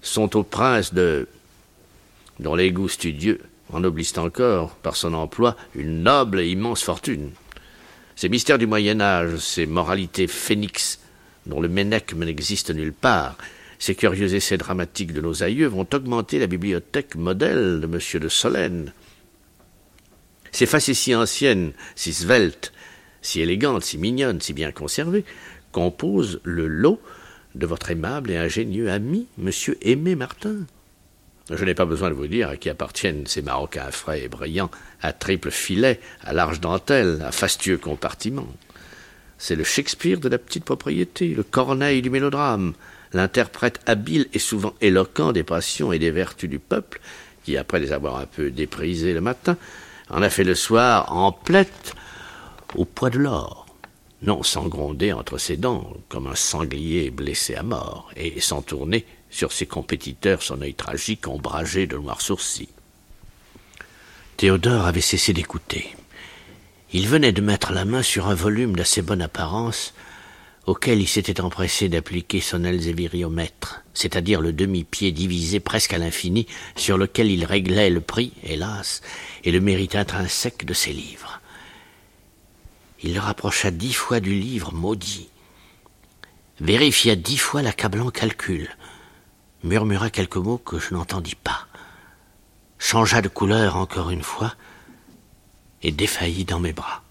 sont 0.02 0.36
aux 0.36 0.42
princes 0.42 0.94
de 0.94 1.26
dont 2.38 2.54
les 2.54 2.70
goûts 2.70 2.88
studieux 2.88 3.40
ennoblissent 3.72 4.18
encore, 4.18 4.76
par 4.76 4.96
son 4.96 5.14
emploi, 5.14 5.56
une 5.74 6.02
noble 6.02 6.40
et 6.40 6.48
immense 6.48 6.82
fortune. 6.82 7.30
Ces 8.14 8.28
mystères 8.28 8.58
du 8.58 8.66
Moyen 8.66 9.00
Âge, 9.00 9.38
ces 9.38 9.66
moralités 9.66 10.26
phénix, 10.26 11.00
dont 11.46 11.60
le 11.60 11.68
ménechme 11.68 12.24
n'existe 12.24 12.70
nulle 12.70 12.92
part, 12.92 13.36
ces 13.78 13.94
curieux 13.94 14.34
essais 14.34 14.56
dramatiques 14.56 15.12
de 15.12 15.20
nos 15.20 15.42
aïeux 15.42 15.66
vont 15.66 15.86
augmenter 15.92 16.38
la 16.38 16.46
bibliothèque 16.46 17.14
modèle 17.14 17.80
de 17.80 17.86
M. 17.86 18.20
de 18.20 18.28
Solène. 18.28 18.92
Ces 20.52 20.66
faces 20.66 20.92
si 20.92 21.14
anciennes, 21.14 21.72
si 21.94 22.12
sveltes, 22.12 22.72
si 23.22 23.40
élégantes, 23.40 23.84
si 23.84 23.98
mignonnes, 23.98 24.40
si 24.40 24.52
bien 24.52 24.72
conservées, 24.72 25.24
composent 25.72 26.40
le 26.44 26.66
lot 26.66 27.00
de 27.54 27.66
votre 27.66 27.90
aimable 27.90 28.30
et 28.30 28.36
ingénieux 28.36 28.90
ami, 28.90 29.26
M. 29.38 29.50
Aimé 29.82 30.14
Martin. 30.14 30.56
Je 31.50 31.64
n'ai 31.64 31.74
pas 31.74 31.84
besoin 31.84 32.10
de 32.10 32.14
vous 32.14 32.26
dire 32.26 32.48
à 32.48 32.56
qui 32.56 32.68
appartiennent 32.68 33.26
ces 33.26 33.42
Marocains 33.42 33.90
frais 33.90 34.22
et 34.22 34.28
brillants, 34.28 34.70
à 35.00 35.12
triple 35.12 35.50
filet, 35.50 36.00
à 36.22 36.32
large 36.32 36.60
dentelle, 36.60 37.22
à 37.24 37.30
fastueux 37.30 37.78
compartiment. 37.78 38.48
C'est 39.38 39.54
le 39.54 39.64
Shakespeare 39.64 40.18
de 40.18 40.28
la 40.28 40.38
petite 40.38 40.64
propriété, 40.64 41.28
le 41.28 41.42
Corneille 41.42 42.02
du 42.02 42.10
mélodrame, 42.10 42.72
l'interprète 43.12 43.80
habile 43.86 44.26
et 44.32 44.38
souvent 44.38 44.74
éloquent 44.80 45.32
des 45.32 45.44
passions 45.44 45.92
et 45.92 45.98
des 45.98 46.10
vertus 46.10 46.50
du 46.50 46.58
peuple, 46.58 47.00
qui, 47.44 47.56
après 47.56 47.78
les 47.78 47.92
avoir 47.92 48.16
un 48.16 48.26
peu 48.26 48.50
déprisées 48.50 49.14
le 49.14 49.20
matin, 49.20 49.56
en 50.10 50.22
a 50.22 50.30
fait 50.30 50.44
le 50.44 50.54
soir 50.54 51.12
en 51.12 51.32
plette 51.32 51.94
au 52.74 52.84
poids 52.84 53.10
de 53.10 53.18
l'or. 53.18 53.66
Non 54.22 54.42
sans 54.42 54.66
gronder 54.66 55.12
entre 55.12 55.38
ses 55.38 55.56
dents, 55.56 55.92
comme 56.08 56.26
un 56.26 56.34
sanglier 56.34 57.10
blessé 57.10 57.54
à 57.54 57.62
mort, 57.62 58.10
et 58.16 58.40
sans 58.40 58.62
tourner 58.62 59.04
sur 59.30 59.52
ses 59.52 59.66
compétiteurs 59.66 60.42
son 60.42 60.62
œil 60.62 60.74
tragique 60.74 61.28
ombragé 61.28 61.86
de 61.86 61.96
noirs 61.96 62.22
sourcils. 62.22 62.68
Théodore 64.36 64.86
avait 64.86 65.00
cessé 65.00 65.32
d'écouter. 65.32 65.94
Il 66.92 67.08
venait 67.08 67.32
de 67.32 67.40
mettre 67.42 67.72
la 67.72 67.84
main 67.84 68.02
sur 68.02 68.28
un 68.28 68.34
volume 68.34 68.76
d'assez 68.76 69.02
bonne 69.02 69.22
apparence, 69.22 69.92
auquel 70.66 71.00
il 71.00 71.08
s'était 71.08 71.40
empressé 71.40 71.88
d'appliquer 71.88 72.40
son 72.40 72.64
elzéviriomètre, 72.64 73.84
c'est-à-dire 73.94 74.40
le 74.40 74.52
demi-pied 74.52 75.12
divisé 75.12 75.60
presque 75.60 75.92
à 75.92 75.98
l'infini, 75.98 76.46
sur 76.74 76.98
lequel 76.98 77.30
il 77.30 77.44
réglait 77.44 77.90
le 77.90 78.00
prix, 78.00 78.32
hélas, 78.42 79.00
et 79.44 79.52
le 79.52 79.60
mérite 79.60 79.94
intrinsèque 79.94 80.64
de 80.64 80.74
ses 80.74 80.92
livres. 80.92 81.40
Il 83.02 83.14
le 83.14 83.20
rapprocha 83.20 83.70
dix 83.70 83.92
fois 83.92 84.18
du 84.18 84.34
livre 84.34 84.72
maudit, 84.72 85.28
vérifia 86.60 87.14
dix 87.14 87.38
fois 87.38 87.62
l'accablant 87.62 88.10
calcul, 88.10 88.76
murmura 89.62 90.10
quelques 90.10 90.36
mots 90.36 90.58
que 90.58 90.80
je 90.80 90.94
n'entendis 90.94 91.36
pas, 91.36 91.68
changea 92.78 93.22
de 93.22 93.28
couleur 93.28 93.76
encore 93.76 94.10
une 94.10 94.22
fois, 94.22 94.54
et 95.82 95.92
défaillit 95.92 96.44
dans 96.44 96.58
mes 96.58 96.72
bras. 96.72 97.05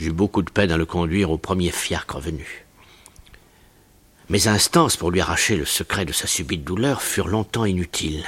J'eus 0.00 0.12
beaucoup 0.12 0.40
de 0.40 0.50
peine 0.50 0.72
à 0.72 0.78
le 0.78 0.86
conduire 0.86 1.30
au 1.30 1.36
premier 1.36 1.70
fiacre 1.70 2.20
venu. 2.20 2.64
Mes 4.30 4.48
instances 4.48 4.96
pour 4.96 5.10
lui 5.10 5.20
arracher 5.20 5.56
le 5.56 5.66
secret 5.66 6.06
de 6.06 6.12
sa 6.14 6.26
subite 6.26 6.64
douleur 6.64 7.02
furent 7.02 7.28
longtemps 7.28 7.66
inutiles. 7.66 8.24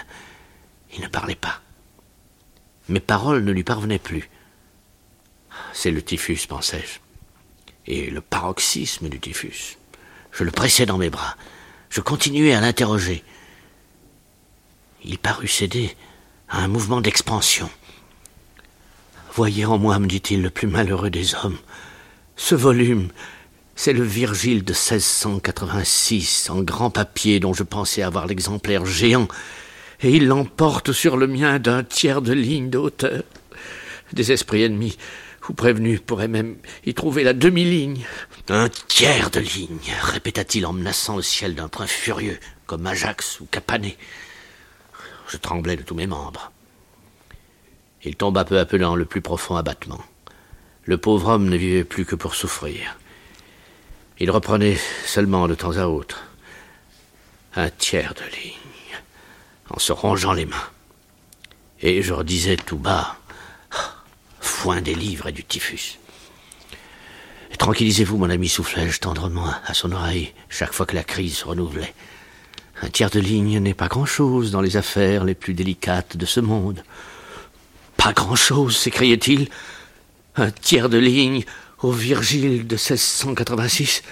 Il 0.94 1.00
ne 1.00 1.08
parlait 1.08 1.34
pas. 1.34 1.62
Mes 2.90 3.00
paroles 3.00 3.42
ne 3.42 3.52
lui 3.52 3.64
parvenaient 3.64 3.98
plus. 3.98 4.28
C'est 5.72 5.90
le 5.90 6.02
typhus, 6.02 6.46
pensai-je. 6.46 7.00
Et 7.90 8.10
le 8.10 8.20
paroxysme 8.20 9.08
du 9.08 9.18
typhus. 9.18 9.78
Je 10.30 10.44
le 10.44 10.50
pressai 10.50 10.84
dans 10.84 10.98
mes 10.98 11.08
bras. 11.08 11.38
Je 11.88 12.02
continuai 12.02 12.52
à 12.52 12.60
l'interroger. 12.60 13.24
Il 15.04 15.18
parut 15.18 15.48
céder 15.48 15.96
à 16.50 16.58
un 16.58 16.68
mouvement 16.68 17.00
d'expansion. 17.00 17.70
Voyez 19.34 19.64
en 19.64 19.78
moi, 19.78 19.98
me 19.98 20.06
dit-il, 20.06 20.42
le 20.42 20.50
plus 20.50 20.66
malheureux 20.66 21.08
des 21.08 21.34
hommes. 21.34 21.56
Ce 22.36 22.54
volume, 22.54 23.08
c'est 23.74 23.94
le 23.94 24.02
Virgile 24.02 24.62
de 24.62 24.74
1686, 24.74 26.50
en 26.50 26.60
grand 26.60 26.90
papier, 26.90 27.40
dont 27.40 27.54
je 27.54 27.62
pensais 27.62 28.02
avoir 28.02 28.26
l'exemplaire 28.26 28.84
géant, 28.84 29.28
et 30.02 30.10
il 30.10 30.26
l'emporte 30.26 30.92
sur 30.92 31.16
le 31.16 31.26
mien 31.28 31.58
d'un 31.58 31.82
tiers 31.82 32.20
de 32.20 32.34
ligne 32.34 32.68
de 32.68 32.76
hauteur. 32.76 33.22
Des 34.12 34.32
esprits 34.32 34.64
ennemis 34.64 34.98
ou 35.48 35.54
prévenus 35.54 36.02
pourraient 36.04 36.28
même 36.28 36.56
y 36.84 36.92
trouver 36.92 37.24
la 37.24 37.32
demi-ligne. 37.32 38.04
Un 38.50 38.68
tiers 38.68 39.30
de 39.30 39.40
ligne, 39.40 39.94
répéta-t-il 40.02 40.66
en 40.66 40.74
menaçant 40.74 41.16
le 41.16 41.22
ciel 41.22 41.54
d'un 41.54 41.68
point 41.68 41.86
furieux, 41.86 42.38
comme 42.66 42.86
Ajax 42.86 43.40
ou 43.40 43.46
Capané. 43.46 43.96
Je 45.26 45.38
tremblais 45.38 45.76
de 45.76 45.82
tous 45.82 45.94
mes 45.94 46.06
membres. 46.06 46.51
Il 48.04 48.16
tomba 48.16 48.44
peu 48.44 48.58
à 48.58 48.64
peu 48.64 48.78
dans 48.78 48.96
le 48.96 49.04
plus 49.04 49.20
profond 49.20 49.56
abattement. 49.56 50.00
Le 50.84 50.98
pauvre 50.98 51.28
homme 51.28 51.48
ne 51.48 51.56
vivait 51.56 51.84
plus 51.84 52.04
que 52.04 52.16
pour 52.16 52.34
souffrir. 52.34 52.96
Il 54.18 54.30
reprenait 54.30 54.78
seulement 55.06 55.46
de 55.48 55.54
temps 55.54 55.76
à 55.76 55.86
autre 55.86 56.24
un 57.54 57.68
tiers 57.70 58.14
de 58.14 58.36
ligne, 58.36 59.00
en 59.70 59.78
se 59.78 59.92
rongeant 59.92 60.32
les 60.32 60.46
mains. 60.46 60.68
Et 61.80 62.02
je 62.02 62.12
redisais 62.14 62.56
tout 62.56 62.78
bas 62.78 63.16
Foin 64.40 64.80
des 64.80 64.94
livres 64.94 65.28
et 65.28 65.32
du 65.32 65.44
typhus. 65.44 65.98
Tranquillisez-vous, 67.58 68.16
mon 68.16 68.30
ami, 68.30 68.48
soufflai-je 68.48 69.00
tendrement 69.00 69.52
à 69.66 69.74
son 69.74 69.92
oreille 69.92 70.32
chaque 70.48 70.72
fois 70.72 70.86
que 70.86 70.94
la 70.94 71.04
crise 71.04 71.38
se 71.38 71.44
renouvelait. 71.44 71.94
Un 72.80 72.88
tiers 72.88 73.10
de 73.10 73.20
ligne 73.20 73.58
n'est 73.60 73.74
pas 73.74 73.88
grand-chose 73.88 74.50
dans 74.50 74.60
les 74.60 74.76
affaires 74.76 75.24
les 75.24 75.34
plus 75.34 75.54
délicates 75.54 76.16
de 76.16 76.26
ce 76.26 76.40
monde. 76.40 76.82
Pas 78.02 78.12
grand-chose, 78.12 78.76
s'écriait-il. 78.76 79.48
Un 80.34 80.50
tiers 80.50 80.88
de 80.88 80.98
ligne 80.98 81.44
au 81.82 81.92
Virgile 81.92 82.66
de 82.66 82.74
1686. 82.74 84.02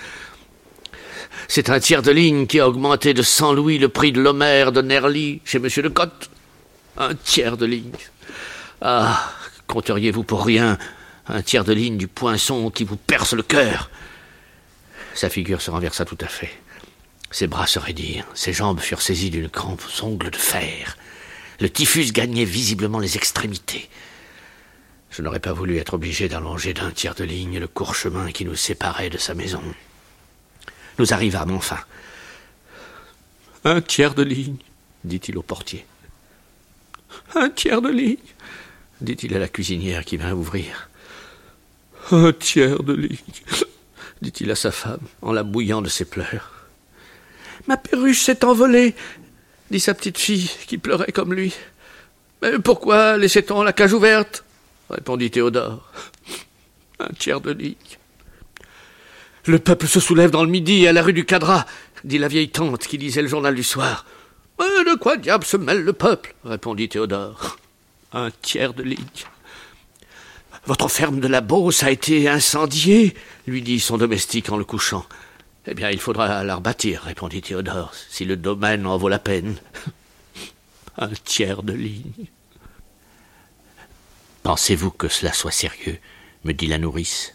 C'est 1.48 1.70
un 1.70 1.80
tiers 1.80 2.02
de 2.02 2.12
ligne 2.12 2.46
qui 2.46 2.60
a 2.60 2.68
augmenté 2.68 3.14
de 3.14 3.22
100 3.22 3.54
louis 3.54 3.78
le 3.78 3.88
prix 3.88 4.12
de 4.12 4.20
l'Homère 4.20 4.70
de 4.70 4.80
Nerly 4.80 5.40
chez 5.44 5.58
Monsieur 5.58 5.82
de 5.82 5.88
Cotte. 5.88 6.30
Un 6.98 7.16
tiers 7.16 7.56
de 7.56 7.66
ligne. 7.66 7.90
Ah, 8.80 9.32
compteriez-vous 9.66 10.22
pour 10.22 10.44
rien 10.44 10.78
un 11.26 11.42
tiers 11.42 11.64
de 11.64 11.72
ligne 11.72 11.96
du 11.96 12.06
poinçon 12.06 12.70
qui 12.70 12.84
vous 12.84 12.96
perce 12.96 13.32
le 13.32 13.42
cœur? 13.42 13.90
Sa 15.14 15.28
figure 15.28 15.60
se 15.60 15.72
renversa 15.72 16.04
tout 16.04 16.18
à 16.20 16.28
fait. 16.28 16.52
Ses 17.32 17.48
bras 17.48 17.66
se 17.66 17.80
raidirent, 17.80 18.26
ses 18.34 18.52
jambes 18.52 18.78
furent 18.78 19.02
saisies 19.02 19.30
d'une 19.30 19.48
crampe 19.48 19.82
aux 19.82 20.04
ongles 20.04 20.30
de 20.30 20.36
fer. 20.36 20.96
Le 21.60 21.68
typhus 21.68 22.12
gagnait 22.12 22.44
visiblement 22.44 22.98
les 22.98 23.16
extrémités. 23.16 23.88
Je 25.10 25.22
n'aurais 25.22 25.40
pas 25.40 25.52
voulu 25.52 25.76
être 25.76 25.94
obligé 25.94 26.28
d'allonger 26.28 26.72
d'un 26.72 26.90
tiers 26.90 27.14
de 27.14 27.24
ligne 27.24 27.58
le 27.58 27.68
court 27.68 27.94
chemin 27.94 28.32
qui 28.32 28.44
nous 28.44 28.56
séparait 28.56 29.10
de 29.10 29.18
sa 29.18 29.34
maison. 29.34 29.62
Nous 30.98 31.12
arrivâmes 31.12 31.50
enfin. 31.50 31.80
Un 33.64 33.82
tiers 33.82 34.14
de 34.14 34.22
ligne, 34.22 34.56
dit-il 35.04 35.36
au 35.36 35.42
portier. 35.42 35.84
Un 37.34 37.50
tiers 37.50 37.82
de 37.82 37.90
ligne, 37.90 38.16
dit-il 39.00 39.34
à 39.34 39.38
la 39.38 39.48
cuisinière 39.48 40.04
qui 40.04 40.16
vint 40.16 40.32
ouvrir. 40.32 40.88
Un 42.10 42.32
tiers 42.32 42.82
de 42.82 42.94
ligne, 42.94 43.18
dit-il 44.22 44.50
à 44.50 44.54
sa 44.54 44.70
femme 44.70 45.06
en 45.20 45.32
la 45.32 45.42
bouillant 45.42 45.82
de 45.82 45.88
ses 45.88 46.06
pleurs. 46.06 46.68
Ma 47.66 47.76
perruche 47.76 48.22
s'est 48.22 48.44
envolée, 48.44 48.94
dit 49.70 49.80
sa 49.80 49.94
petite 49.94 50.18
fille 50.18 50.50
qui 50.66 50.78
pleurait 50.78 51.12
comme 51.12 51.34
lui. 51.34 51.54
Mais 52.42 52.58
pourquoi 52.58 53.16
laissait-on 53.16 53.62
la 53.62 53.72
cage 53.72 53.92
ouverte? 53.92 54.44
répondit 54.88 55.30
Théodore. 55.30 55.90
Un 56.98 57.12
tiers 57.18 57.40
de 57.40 57.52
ligne. 57.52 57.74
Le 59.46 59.58
peuple 59.58 59.86
se 59.86 60.00
soulève 60.00 60.30
dans 60.30 60.44
le 60.44 60.50
midi 60.50 60.86
à 60.86 60.92
la 60.92 61.02
rue 61.02 61.12
du 61.12 61.24
Cadras, 61.24 61.64
dit 62.04 62.18
la 62.18 62.28
vieille 62.28 62.50
tante 62.50 62.86
qui 62.86 62.98
lisait 62.98 63.22
le 63.22 63.28
journal 63.28 63.54
du 63.54 63.62
soir. 63.62 64.04
de 64.58 64.98
quoi 64.98 65.16
diable 65.16 65.44
se 65.44 65.56
mêle 65.56 65.82
le 65.82 65.92
peuple? 65.92 66.34
répondit 66.44 66.88
Théodore. 66.88 67.56
Un 68.12 68.30
tiers 68.42 68.74
de 68.74 68.82
ligne. 68.82 68.98
Votre 70.66 70.88
ferme 70.88 71.20
de 71.20 71.28
la 71.28 71.40
Beauce 71.40 71.82
a 71.82 71.90
été 71.90 72.28
incendiée, 72.28 73.14
lui 73.46 73.62
dit 73.62 73.80
son 73.80 73.96
domestique 73.96 74.50
en 74.50 74.56
le 74.56 74.64
couchant. 74.64 75.06
Eh 75.66 75.74
bien, 75.74 75.90
il 75.90 76.00
faudra 76.00 76.42
la 76.42 76.56
rebâtir, 76.56 77.02
répondit 77.02 77.42
Théodore, 77.42 77.92
si 78.08 78.24
le 78.24 78.36
domaine 78.36 78.86
en 78.86 78.96
vaut 78.96 79.08
la 79.08 79.18
peine. 79.18 79.56
Un 80.98 81.10
tiers 81.24 81.62
de 81.62 81.74
ligne. 81.74 82.26
Pensez-vous 84.42 84.90
que 84.90 85.08
cela 85.08 85.32
soit 85.32 85.50
sérieux? 85.50 85.98
me 86.44 86.52
dit 86.52 86.66
la 86.66 86.78
nourrice. 86.78 87.34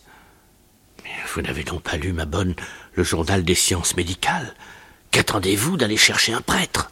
Vous 1.34 1.41
n'avez 1.41 1.63
donc 1.63 1.84
pas 1.84 1.98
lu, 1.98 2.13
ma 2.13 2.25
bonne, 2.25 2.55
le 2.96 3.03
journal 3.03 3.44
des 3.44 3.53
sciences 3.53 3.96
médicales? 3.96 4.55
Qu'attendez-vous 5.12 5.77
d'aller 5.77 5.98
chercher 5.98 6.34
un 6.34 6.41
prêtre? 6.41 6.89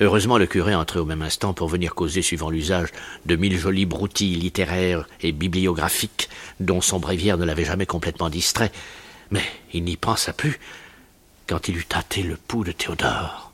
Heureusement, 0.00 0.38
le 0.38 0.46
curé 0.46 0.74
entrait 0.74 0.98
au 0.98 1.04
même 1.04 1.22
instant 1.22 1.52
pour 1.52 1.68
venir 1.68 1.94
causer 1.94 2.22
suivant 2.22 2.50
l'usage 2.50 2.88
de 3.26 3.36
mille 3.36 3.58
jolies 3.58 3.86
broutilles 3.86 4.36
littéraires 4.36 5.06
et 5.20 5.30
bibliographiques 5.30 6.28
dont 6.58 6.80
son 6.80 6.98
bréviaire 6.98 7.38
ne 7.38 7.44
l'avait 7.44 7.64
jamais 7.64 7.86
complètement 7.86 8.30
distrait. 8.30 8.72
Mais 9.30 9.44
il 9.72 9.84
n'y 9.84 9.96
pensa 9.96 10.32
plus 10.32 10.58
quand 11.46 11.68
il 11.68 11.76
eut 11.76 11.84
tâté 11.84 12.22
le 12.22 12.36
pouls 12.36 12.64
de 12.64 12.72
Théodore. 12.72 13.52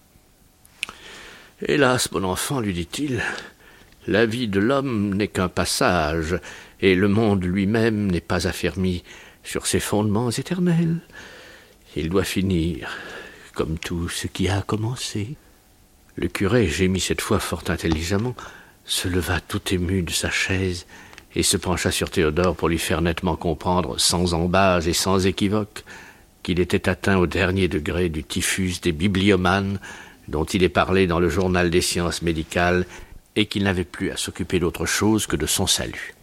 Hélas, 1.66 2.12
mon 2.12 2.24
enfant, 2.24 2.60
lui 2.60 2.74
dit-il, 2.74 3.22
la 4.06 4.26
vie 4.26 4.48
de 4.48 4.60
l'homme 4.60 5.14
n'est 5.14 5.28
qu'un 5.28 5.48
passage, 5.48 6.38
et 6.80 6.94
le 6.94 7.08
monde 7.08 7.44
lui-même 7.44 8.10
n'est 8.10 8.20
pas 8.20 8.46
affermi 8.46 9.02
sur 9.42 9.66
ses 9.66 9.80
fondements 9.80 10.30
éternels. 10.30 10.98
Il 11.96 12.10
doit 12.10 12.24
finir, 12.24 12.90
comme 13.54 13.78
tout 13.78 14.08
ce 14.10 14.26
qui 14.26 14.48
a 14.48 14.60
commencé. 14.60 15.36
Le 16.16 16.28
curé 16.28 16.68
gémit 16.68 17.00
cette 17.00 17.22
fois 17.22 17.40
fort 17.40 17.64
intelligemment, 17.68 18.36
se 18.84 19.08
leva 19.08 19.40
tout 19.40 19.62
ému 19.72 20.02
de 20.02 20.12
sa 20.12 20.30
chaise 20.30 20.86
et 21.36 21.42
se 21.42 21.58
pencha 21.58 21.92
sur 21.92 22.10
Théodore 22.10 22.56
pour 22.56 22.68
lui 22.68 22.78
faire 22.78 23.02
nettement 23.02 23.36
comprendre, 23.36 24.00
sans 24.00 24.32
embâge 24.32 24.88
et 24.88 24.94
sans 24.94 25.26
équivoque, 25.26 25.84
qu'il 26.42 26.60
était 26.60 26.88
atteint 26.88 27.18
au 27.18 27.26
dernier 27.26 27.68
degré 27.68 28.08
du 28.08 28.24
typhus 28.24 28.80
des 28.82 28.92
bibliomanes 28.92 29.78
dont 30.28 30.44
il 30.44 30.62
est 30.62 30.70
parlé 30.70 31.06
dans 31.06 31.20
le 31.20 31.28
journal 31.28 31.70
des 31.70 31.82
sciences 31.82 32.22
médicales 32.22 32.86
et 33.36 33.46
qu'il 33.46 33.64
n'avait 33.64 33.84
plus 33.84 34.10
à 34.10 34.16
s'occuper 34.16 34.58
d'autre 34.58 34.86
chose 34.86 35.26
que 35.26 35.36
de 35.36 35.46
son 35.46 35.66
salut. 35.66 36.14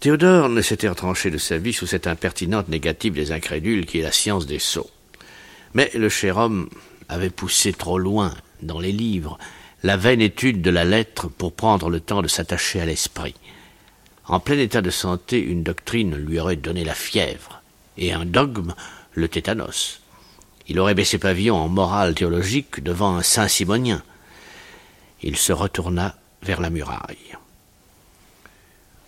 Théodore 0.00 0.50
ne 0.50 0.60
s'était 0.60 0.88
retranché 0.88 1.30
de 1.30 1.38
sa 1.38 1.56
vie 1.56 1.72
sous 1.72 1.86
cette 1.86 2.06
impertinente 2.06 2.68
négative 2.68 3.14
des 3.14 3.32
incrédules 3.32 3.86
qui 3.86 4.00
est 4.00 4.02
la 4.02 4.12
science 4.12 4.46
des 4.46 4.58
sots. 4.58 4.90
Mais 5.72 5.90
le 5.94 6.10
cher 6.10 6.36
homme 6.36 6.68
avait 7.08 7.30
poussé 7.30 7.72
trop 7.72 7.98
loin, 7.98 8.34
dans 8.60 8.80
les 8.80 8.92
livres, 8.92 9.38
la 9.82 9.96
vaine 9.96 10.20
étude 10.20 10.60
de 10.60 10.70
la 10.70 10.84
lettre 10.84 11.28
pour 11.28 11.52
prendre 11.54 11.88
le 11.88 12.00
temps 12.00 12.20
de 12.20 12.28
s'attacher 12.28 12.80
à 12.80 12.86
l'esprit. 12.86 13.34
En 14.28 14.40
plein 14.40 14.58
état 14.58 14.82
de 14.82 14.90
santé, 14.90 15.40
une 15.40 15.62
doctrine 15.62 16.16
lui 16.16 16.40
aurait 16.40 16.56
donné 16.56 16.84
la 16.84 16.94
fièvre, 16.94 17.62
et 17.96 18.12
un 18.12 18.24
dogme 18.24 18.74
le 19.14 19.28
tétanos. 19.28 20.00
Il 20.68 20.80
aurait 20.80 20.94
baissé 20.94 21.18
pavillon 21.18 21.56
en 21.56 21.68
morale 21.68 22.14
théologique 22.14 22.82
devant 22.82 23.16
un 23.16 23.22
saint 23.22 23.48
simonien. 23.48 24.02
Il 25.22 25.36
se 25.36 25.52
retourna 25.52 26.16
vers 26.42 26.60
la 26.60 26.70
muraille. 26.70 27.36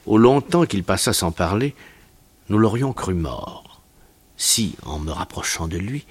Au 0.07 0.19
longtemps 0.19 0.67
qu'il 0.67 0.85
passa 0.85 1.13
sans 1.13 1.33
parler, 1.33 1.75
nous 2.49 2.59
l'aurions 2.59 2.93
cru 2.93 3.13
mort, 3.13 3.83
si, 4.37 4.77
en 4.87 4.99
me 4.99 5.11
rapprochant 5.11 5.67
de 5.67 5.77
lui, 5.77 6.07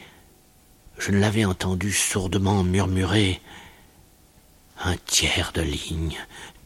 je 0.99 1.11
ne 1.11 1.19
l'avais 1.19 1.45
entendu 1.45 1.91
sourdement 1.91 2.63
murmurer 2.63 3.41
Un 4.83 4.95
tiers 5.05 5.51
de 5.53 5.61
ligne, 5.61 6.17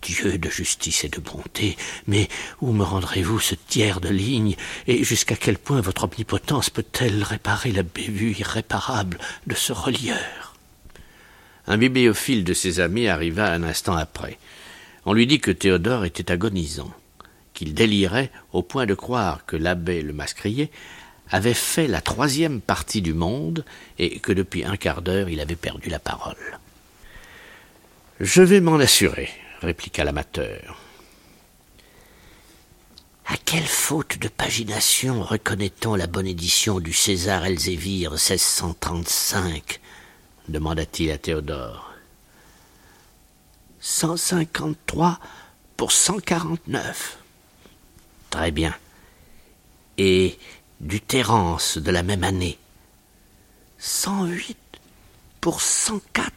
Dieu 0.02 0.38
de 0.38 0.50
justice 0.50 1.04
et 1.04 1.10
de 1.10 1.20
bonté, 1.20 1.78
mais 2.08 2.28
où 2.62 2.72
me 2.72 2.84
rendrez-vous 2.84 3.40
ce 3.40 3.56
tiers 3.56 4.02
de 4.02 4.10
ligne, 4.10 4.56
et 4.88 5.04
jusqu'à 5.04 5.36
quel 5.36 5.58
point 5.58 5.82
votre 5.82 6.06
omnipotence 6.06 6.70
peut-elle 6.70 7.24
réparer 7.24 7.72
la 7.72 7.84
bévue 7.84 8.36
irréparable 8.38 9.20
de 9.48 9.56
ce 9.56 9.74
relieur? 9.74 10.56
Un 11.68 11.78
bibliophile 11.78 12.44
de 12.44 12.54
ses 12.54 12.80
amis 12.80 13.08
arriva 13.08 13.52
un 13.52 13.64
instant 13.64 13.96
après. 13.96 14.38
On 15.06 15.14
lui 15.14 15.28
dit 15.28 15.40
que 15.40 15.52
Théodore 15.52 16.06
était 16.06 16.32
agonisant 16.32 16.92
qu'il 17.54 17.74
délirait 17.74 18.32
au 18.54 18.64
point 18.64 18.86
de 18.86 18.94
croire 18.94 19.46
que 19.46 19.56
l'abbé 19.56 20.02
le 20.02 20.14
mascrier 20.14 20.72
avait 21.30 21.54
fait 21.54 21.88
la 21.88 22.02
troisième 22.02 22.60
partie 22.60 23.02
du 23.02 23.14
monde 23.14 23.64
et 24.00 24.20
que 24.20 24.32
depuis 24.32 24.66
un 24.66 24.78
quart 24.78 25.02
d'heure 25.02 25.30
il 25.30 25.40
avait 25.40 25.56
perdu 25.56 25.90
la 25.90 26.00
parole. 26.00 26.60
Je 28.20 28.42
vais 28.42 28.62
m'en 28.62 28.76
assurer, 28.76 29.30
répliqua 29.62 30.04
l'amateur. 30.04 30.78
À 33.26 33.38
quelle 33.38 33.67
faute 33.67 34.17
de 34.17 34.28
pagination 34.28 35.24
reconnaît-on 35.24 35.95
la 35.95 36.08
bonne 36.08 36.28
édition 36.28 36.80
du 36.80 36.91
César 36.93 37.45
Elzévir 37.45 38.12
1635 38.12 39.80
demanda-t-il 40.50 41.12
à 41.12 41.17
Théodore. 41.17 41.93
Cent 43.80 44.17
cinquante-trois 44.17 45.19
pour 45.78 45.91
cent 45.91 46.19
quarante-neuf. 46.19 47.17
Très 48.30 48.52
bien. 48.52 48.76
Et 49.97 50.38
du 50.80 51.02
Terence 51.02 51.78
de 51.78 51.91
la 51.91 52.04
même 52.04 52.24
année. 52.24 52.58
108 53.80 54.58
pour 55.39 55.62
104. 55.62 56.32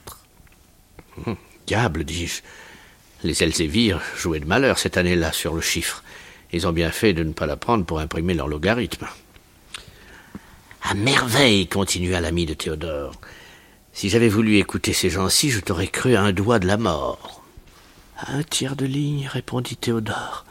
Hum, 1.26 1.37
diable, 1.66 2.04
dis-je. 2.04 2.42
Les 3.24 3.42
Elzévirs 3.42 4.02
jouaient 4.18 4.38
de 4.38 4.44
malheur 4.44 4.78
cette 4.78 4.98
année-là 4.98 5.32
sur 5.32 5.54
le 5.54 5.62
chiffre. 5.62 6.04
Ils 6.52 6.66
ont 6.66 6.72
bien 6.72 6.90
fait 6.90 7.14
de 7.14 7.24
ne 7.24 7.32
pas 7.32 7.46
la 7.46 7.56
prendre 7.56 7.87
pour 7.87 7.98
imprimer 7.98 8.34
leur 8.34 8.48
logarithme. 8.48 9.06
À 10.82 10.92
merveille, 10.92 11.66
continua 11.66 12.20
l'ami 12.20 12.44
de 12.44 12.52
Théodore. 12.52 13.14
Si 13.94 14.10
j'avais 14.10 14.28
voulu 14.28 14.58
écouter 14.58 14.92
ces 14.92 15.08
gens-ci, 15.08 15.50
je 15.50 15.60
t'aurais 15.60 15.88
cru 15.88 16.14
à 16.16 16.20
un 16.20 16.32
doigt 16.32 16.58
de 16.58 16.66
la 16.66 16.76
mort. 16.76 17.42
un 18.26 18.42
tiers 18.42 18.76
de 18.76 18.84
ligne, 18.84 19.26
répondit 19.26 19.76
Théodore 19.76 20.44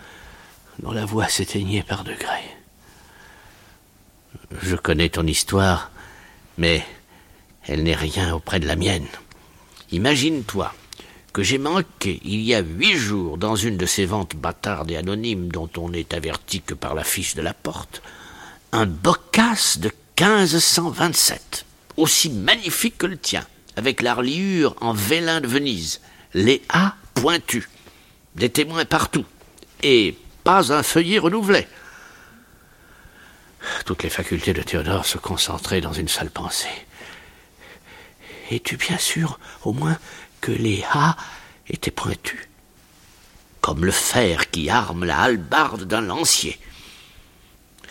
dont 0.79 0.91
la 0.91 1.05
voix 1.05 1.29
s'éteignait 1.29 1.83
par 1.83 2.03
degrés. 2.03 2.57
Je 4.63 4.75
connais 4.75 5.09
ton 5.09 5.27
histoire, 5.27 5.91
mais 6.57 6.83
elle 7.67 7.83
n'est 7.83 7.93
rien 7.93 8.33
auprès 8.33 8.59
de 8.59 8.65
la 8.65 8.75
mienne. 8.75 9.07
Imagine-toi 9.91 10.73
que 11.33 11.41
j'ai 11.41 11.57
manqué 11.57 12.21
il 12.23 12.41
y 12.41 12.53
a 12.53 12.61
huit 12.61 12.95
jours 12.95 13.39
dans 13.39 13.55
une 13.55 13.75
de 13.75 13.87
ces 13.87 14.05
ventes 14.05 14.35
bâtardes 14.35 14.91
et 14.91 14.97
anonymes 14.97 15.51
dont 15.51 15.69
on 15.77 15.89
n'est 15.89 16.13
averti 16.13 16.61
que 16.61 16.75
par 16.75 16.93
l'affiche 16.93 17.33
de 17.33 17.41
la 17.41 17.55
porte, 17.55 18.03
un 18.71 18.85
bocasse 18.85 19.79
de 19.79 19.91
1527, 20.19 21.65
aussi 21.97 22.29
magnifique 22.29 22.99
que 22.99 23.07
le 23.07 23.17
tien, 23.17 23.45
avec 23.75 24.03
la 24.03 24.13
reliure 24.13 24.75
en 24.79 24.93
vélin 24.93 25.41
de 25.41 25.47
Venise, 25.47 26.01
les 26.35 26.61
A 26.69 26.95
pointus, 27.15 27.67
des 28.35 28.49
témoins 28.49 28.85
partout, 28.85 29.25
et 29.81 30.15
pas 30.43 30.71
un 30.71 30.83
feuillet 30.83 31.17
renouvelé. 31.17 31.67
Toutes 33.85 34.03
les 34.03 34.09
facultés 34.09 34.53
de 34.53 34.61
Théodore 34.61 35.05
se 35.05 35.17
concentraient 35.17 35.81
dans 35.81 35.93
une 35.93 36.07
seule 36.07 36.29
pensée. 36.29 36.85
Es-tu 38.51 38.77
bien 38.77 38.97
sûr, 38.97 39.39
au 39.63 39.73
moins, 39.73 39.97
que 40.43 40.51
les 40.51 40.84
A 40.91 41.15
étaient 41.69 41.89
pointus 41.89 42.49
Comme 43.62 43.86
le 43.86 43.93
fer 43.93 44.51
qui 44.51 44.69
arme 44.69 45.06
la 45.06 45.21
hallebarde 45.21 45.86
d'un 45.86 46.01
lancier. 46.01 46.60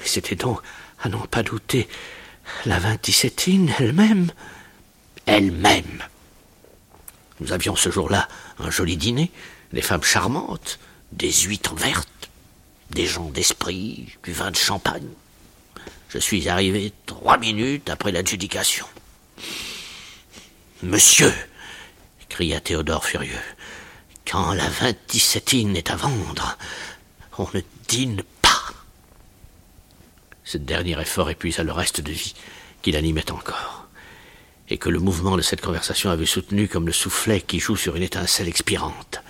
C'était 0.05 0.35
donc, 0.35 0.61
à 1.03 1.09
n'en 1.09 1.27
pas 1.27 1.43
douter, 1.43 1.89
la 2.67 2.79
vingt-dix-septine 2.79 3.73
elle-même 3.79 4.31
Elle-même 5.25 6.05
Nous 7.41 7.55
avions 7.55 7.75
ce 7.75 7.91
jour-là 7.91 8.29
un 8.59 8.71
joli 8.71 8.99
dîner, 8.99 9.33
des 9.73 9.81
femmes 9.81 10.03
charmantes, 10.03 10.79
des 11.11 11.33
huîtres 11.33 11.75
vertes, 11.75 12.29
des 12.91 13.07
gens 13.07 13.31
d'esprit, 13.31 14.15
du 14.25 14.33
vin 14.35 14.51
de 14.51 14.57
champagne. 14.57 15.09
Je 16.11 16.19
suis 16.19 16.51
arrivé 16.51 16.93
trois 17.07 17.39
minutes 17.39 17.89
après 17.89 18.13
l'adjudication. 18.13 18.87
Monsieur 20.83 21.33
cria 22.33 22.63
Théodore 22.63 23.05
furieux. 23.05 23.45
Quand 24.27 24.55
la 24.55 24.67
vingt-dix-septine 24.67 25.77
est 25.77 25.91
à 25.91 25.97
vendre, 25.97 26.57
on 27.37 27.47
ne 27.53 27.61
dîne 27.89 28.23
pas. 28.41 28.73
Ce 30.43 30.57
dernier 30.57 30.99
effort 30.99 31.29
épuisa 31.29 31.63
le 31.63 31.73
reste 31.73 32.01
de 32.01 32.11
vie 32.11 32.35
qui 32.81 32.91
l'animait 32.91 33.31
encore, 33.31 33.87
et 34.71 34.79
que 34.79 34.89
le 34.89 34.99
mouvement 34.99 35.37
de 35.37 35.43
cette 35.43 35.61
conversation 35.61 36.09
avait 36.09 36.25
soutenu 36.25 36.69
comme 36.69 36.87
le 36.87 36.93
soufflet 36.95 37.43
qui 37.43 37.61
joue 37.61 37.77
sur 37.77 37.97
une 37.97 38.03
étincelle 38.03 38.49
expirante. 38.49 39.21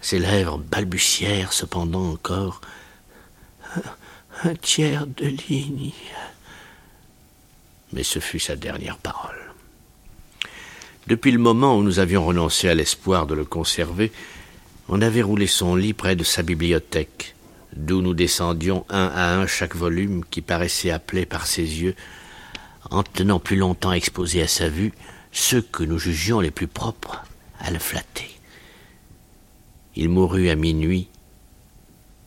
Ses 0.00 0.18
lèvres 0.18 0.58
balbutièrent 0.58 1.52
cependant 1.52 2.10
encore 2.10 2.60
un 4.42 4.56
tiers 4.56 5.06
de 5.06 5.26
ligne. 5.26 5.92
Mais 7.92 8.02
ce 8.02 8.18
fut 8.18 8.40
sa 8.40 8.56
dernière 8.56 8.98
parole. 8.98 9.51
Depuis 11.12 11.30
le 11.30 11.38
moment 11.38 11.76
où 11.76 11.82
nous 11.82 11.98
avions 11.98 12.24
renoncé 12.24 12.70
à 12.70 12.74
l'espoir 12.74 13.26
de 13.26 13.34
le 13.34 13.44
conserver, 13.44 14.10
on 14.88 15.02
avait 15.02 15.20
roulé 15.20 15.46
son 15.46 15.76
lit 15.76 15.92
près 15.92 16.16
de 16.16 16.24
sa 16.24 16.42
bibliothèque, 16.42 17.34
d'où 17.76 18.00
nous 18.00 18.14
descendions 18.14 18.86
un 18.88 19.08
à 19.08 19.34
un 19.34 19.46
chaque 19.46 19.76
volume 19.76 20.24
qui 20.24 20.40
paraissait 20.40 20.90
appelé 20.90 21.26
par 21.26 21.46
ses 21.46 21.82
yeux, 21.82 21.94
en 22.90 23.02
tenant 23.02 23.38
plus 23.40 23.56
longtemps 23.56 23.92
exposés 23.92 24.40
à 24.40 24.48
sa 24.48 24.70
vue 24.70 24.94
ceux 25.32 25.60
que 25.60 25.82
nous 25.82 25.98
jugions 25.98 26.40
les 26.40 26.50
plus 26.50 26.66
propres 26.66 27.22
à 27.60 27.70
le 27.70 27.78
flatter. 27.78 28.30
Il 29.94 30.08
mourut 30.08 30.48
à 30.48 30.54
minuit, 30.54 31.10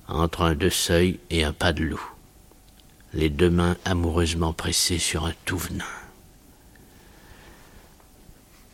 entre 0.07 0.43
un 0.43 0.53
deux 0.53 0.69
seuils 0.69 1.17
et 1.31 1.43
un 1.43 1.53
pas 1.53 1.73
de 1.73 1.85
loup, 1.85 2.11
les 3.15 3.31
deux 3.31 3.49
mains 3.49 3.77
amoureusement 3.83 4.53
pressées 4.53 4.99
sur 4.99 5.25
un 5.25 5.33
tout 5.43 5.57
venin. 5.57 6.04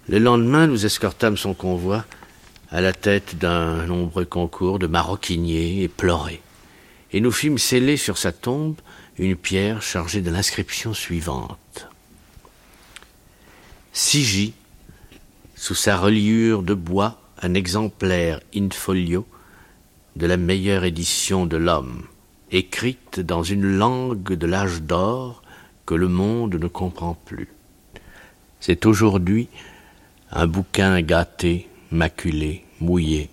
Le 0.09 0.17
lendemain, 0.17 0.65
nous 0.65 0.85
escortâmes 0.85 1.37
son 1.37 1.53
convoi 1.53 2.05
à 2.71 2.81
la 2.81 2.91
tête 2.91 3.37
d'un 3.37 3.85
nombreux 3.85 4.25
concours 4.25 4.79
de 4.79 4.87
maroquiniers 4.87 5.83
éplorés, 5.83 6.41
et 7.11 7.21
nous 7.21 7.31
fîmes 7.31 7.59
sceller 7.59 7.97
sur 7.97 8.17
sa 8.17 8.31
tombe 8.31 8.75
une 9.17 9.35
pierre 9.35 9.83
chargée 9.83 10.21
de 10.21 10.31
l'inscription 10.31 10.93
suivante. 10.95 11.87
Sigi, 13.93 14.53
sous 15.55 15.75
sa 15.75 15.97
reliure 15.97 16.63
de 16.63 16.73
bois, 16.73 17.21
un 17.41 17.53
exemplaire 17.53 18.39
in 18.55 18.69
folio 18.71 19.27
de 20.15 20.25
la 20.25 20.37
meilleure 20.37 20.83
édition 20.83 21.45
de 21.45 21.57
l'homme, 21.57 22.03
écrite 22.51 23.19
dans 23.19 23.43
une 23.43 23.77
langue 23.77 24.33
de 24.33 24.47
l'âge 24.47 24.81
d'or 24.81 25.43
que 25.85 25.93
le 25.93 26.07
monde 26.07 26.55
ne 26.55 26.67
comprend 26.67 27.13
plus. 27.25 27.49
C'est 28.59 28.85
aujourd'hui 28.85 29.47
un 30.31 30.47
bouquin 30.47 31.01
gâté, 31.01 31.69
maculé, 31.91 32.65
mouillé, 32.79 33.29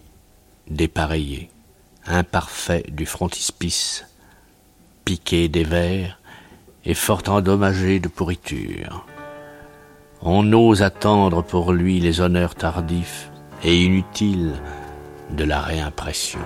dépareillé, 0.69 1.51
imparfait 2.07 2.85
du 2.89 3.07
frontispice, 3.07 4.07
piqué 5.05 5.49
des 5.49 5.65
vers 5.65 6.19
et 6.85 6.95
fort 6.95 7.23
endommagé 7.29 8.01
de 8.01 8.09
pourriture. 8.09 9.07
On 10.23 10.53
ose 10.53 10.83
attendre 10.83 11.43
pour 11.43 11.73
lui 11.73 12.01
les 12.01 12.21
honneurs 12.21 12.57
tardifs 12.57 13.31
et 13.63 13.85
inutiles 13.85 14.55
de 15.31 15.45
la 15.45 15.61
réimpression. 15.61 16.41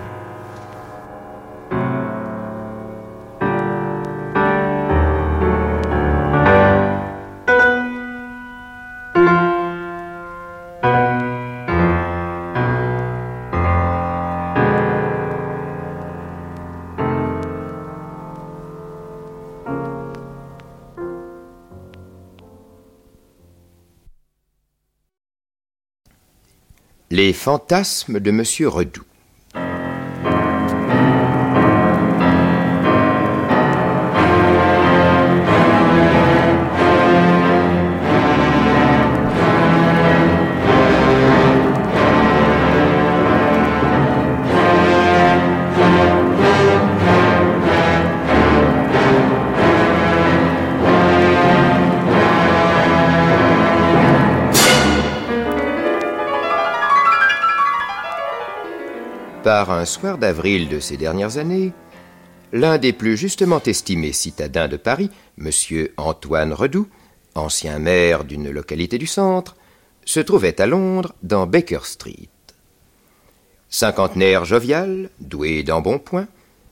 Les 27.15 27.35
fantasmes 27.35 28.21
de 28.21 28.31
Monsieur 28.31 28.69
Redoux. 28.69 29.05
Un 59.71 59.85
soir 59.85 60.19
d'avril 60.19 60.69
de 60.69 60.81
ces 60.81 60.97
dernières 60.97 61.39
années, 61.39 61.73
l'un 62.53 62.79
des 62.79 62.93
plus 62.93 63.17
justement 63.17 63.63
estimés 63.63 64.13
citadins 64.13 64.67
de 64.67 64.77
Paris, 64.77 65.11
M. 65.39 65.51
Antoine 65.97 66.53
Redoux, 66.53 66.89
ancien 67.35 67.79
maire 67.79 68.25
d'une 68.25 68.51
localité 68.51 68.99
du 68.99 69.07
centre, 69.07 69.57
se 70.05 70.21
trouvait 70.21 70.61
à 70.61 70.67
Londres 70.67 71.15
dans 71.23 71.47
Baker 71.47 71.85
Street. 71.85 72.29
Cinquantenaire 73.69 74.45
jovial, 74.45 75.11
doué 75.21 75.63
d'embonpoint, 75.63 76.27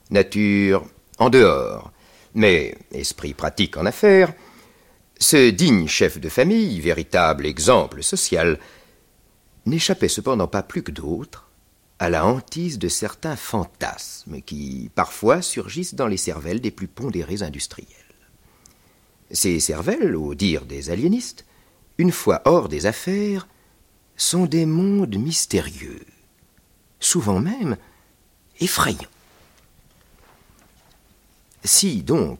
nature 0.09 0.83
en 1.17 1.29
dehors, 1.29 1.91
mais 2.35 2.75
esprit 2.91 3.33
pratique 3.33 3.77
en 3.77 3.85
affaires, 3.85 4.33
ce 5.17 5.49
digne 5.49 5.87
chef 5.87 6.19
de 6.19 6.29
famille, 6.29 6.79
véritable 6.81 7.45
exemple 7.45 8.03
social, 8.03 8.59
n'échappait 9.65 10.09
cependant 10.09 10.47
pas 10.47 10.63
plus 10.63 10.83
que 10.83 10.91
d'autres 10.91 11.50
à 12.01 12.09
la 12.09 12.25
hantise 12.25 12.79
de 12.79 12.87
certains 12.87 13.35
fantasmes 13.35 14.41
qui, 14.41 14.89
parfois, 14.95 15.43
surgissent 15.43 15.93
dans 15.93 16.07
les 16.07 16.17
cervelles 16.17 16.59
des 16.59 16.71
plus 16.71 16.87
pondérés 16.87 17.43
industriels. 17.43 17.87
Ces 19.29 19.59
cervelles, 19.59 20.15
au 20.15 20.33
dire 20.33 20.65
des 20.65 20.89
aliénistes, 20.89 21.45
une 21.99 22.11
fois 22.11 22.41
hors 22.45 22.69
des 22.69 22.87
affaires, 22.87 23.47
sont 24.17 24.47
des 24.47 24.65
mondes 24.65 25.15
mystérieux, 25.15 26.03
souvent 26.99 27.39
même 27.39 27.77
effrayants. 28.59 28.97
Si, 31.63 32.01
donc, 32.01 32.39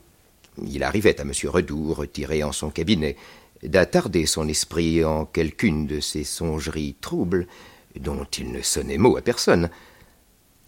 il 0.66 0.82
arrivait 0.82 1.22
à 1.22 1.24
M. 1.24 1.34
Redoux, 1.44 1.94
retiré 1.94 2.42
en 2.42 2.52
son 2.52 2.72
cabinet, 2.72 3.16
d'attarder 3.62 4.26
son 4.26 4.48
esprit 4.48 5.06
en 5.06 5.26
quelqu'une 5.26 5.86
de 5.86 6.00
ces 6.00 6.24
songeries 6.24 6.96
troubles, 7.00 7.46
dont 8.00 8.26
il 8.26 8.52
ne 8.52 8.62
sonnait 8.62 8.98
mot 8.98 9.18
à 9.18 9.22
personne, 9.22 9.70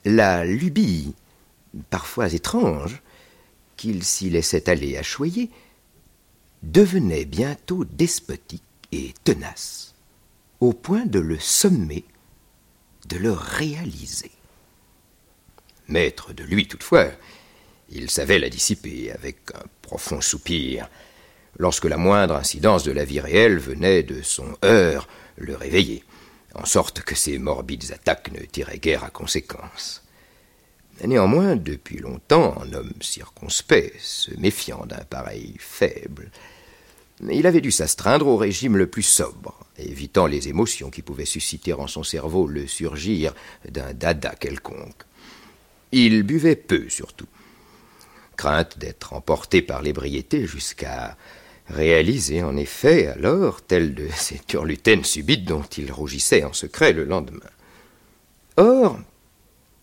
la 0.05 0.43
lubie, 0.43 1.13
parfois 1.89 2.33
étrange, 2.33 3.01
qu'il 3.77 4.03
s'y 4.03 4.29
laissait 4.29 4.69
aller 4.69 4.97
à 4.97 5.03
choyer, 5.03 5.49
devenait 6.61 7.25
bientôt 7.25 7.85
despotique 7.85 8.63
et 8.91 9.13
tenace, 9.23 9.95
au 10.59 10.73
point 10.73 11.05
de 11.05 11.19
le 11.19 11.39
sommer, 11.39 12.05
de 13.09 13.17
le 13.17 13.31
réaliser. 13.31 14.31
Maître 15.87 16.33
de 16.33 16.43
lui 16.43 16.67
toutefois, 16.67 17.07
il 17.89 18.09
savait 18.09 18.39
la 18.39 18.49
dissiper 18.49 19.11
avec 19.11 19.37
un 19.53 19.65
profond 19.81 20.21
soupir, 20.21 20.89
lorsque 21.57 21.85
la 21.85 21.97
moindre 21.97 22.35
incidence 22.35 22.83
de 22.83 22.91
la 22.91 23.05
vie 23.05 23.19
réelle 23.19 23.57
venait 23.57 24.03
de 24.03 24.21
son 24.21 24.55
heure 24.63 25.07
le 25.37 25.55
réveiller 25.55 26.03
en 26.53 26.65
sorte 26.65 27.01
que 27.01 27.15
ces 27.15 27.37
morbides 27.37 27.91
attaques 27.91 28.31
ne 28.31 28.45
tiraient 28.45 28.79
guère 28.79 29.03
à 29.03 29.09
conséquence. 29.09 30.03
Néanmoins, 31.03 31.55
depuis 31.55 31.97
longtemps, 31.97 32.55
un 32.61 32.73
homme 32.73 32.93
circonspect, 33.01 33.99
se 33.99 34.33
méfiant 34.39 34.85
d'un 34.85 35.03
pareil 35.03 35.55
faible, 35.59 36.29
il 37.31 37.47
avait 37.47 37.61
dû 37.61 37.71
s'astreindre 37.71 38.27
au 38.27 38.37
régime 38.37 38.77
le 38.77 38.87
plus 38.87 39.03
sobre, 39.03 39.65
évitant 39.77 40.27
les 40.27 40.49
émotions 40.49 40.89
qui 40.89 41.01
pouvaient 41.01 41.25
susciter 41.25 41.73
en 41.73 41.87
son 41.87 42.03
cerveau 42.03 42.47
le 42.47 42.67
surgir 42.67 43.33
d'un 43.69 43.93
dada 43.93 44.35
quelconque. 44.35 45.03
Il 45.91 46.23
buvait 46.23 46.55
peu 46.55 46.89
surtout, 46.89 47.27
crainte 48.35 48.77
d'être 48.77 49.13
emporté 49.13 49.61
par 49.61 49.81
l'ébriété 49.81 50.45
jusqu'à 50.45 51.17
réalisé 51.73 52.43
en 52.43 52.55
effet 52.55 53.07
alors 53.07 53.61
telle 53.61 53.93
de 53.93 54.07
ces 54.15 54.39
turlutaines 54.39 55.03
subites 55.03 55.45
dont 55.45 55.63
il 55.63 55.91
rougissait 55.91 56.43
en 56.43 56.53
secret 56.53 56.93
le 56.93 57.03
lendemain. 57.03 57.39
Or, 58.57 58.99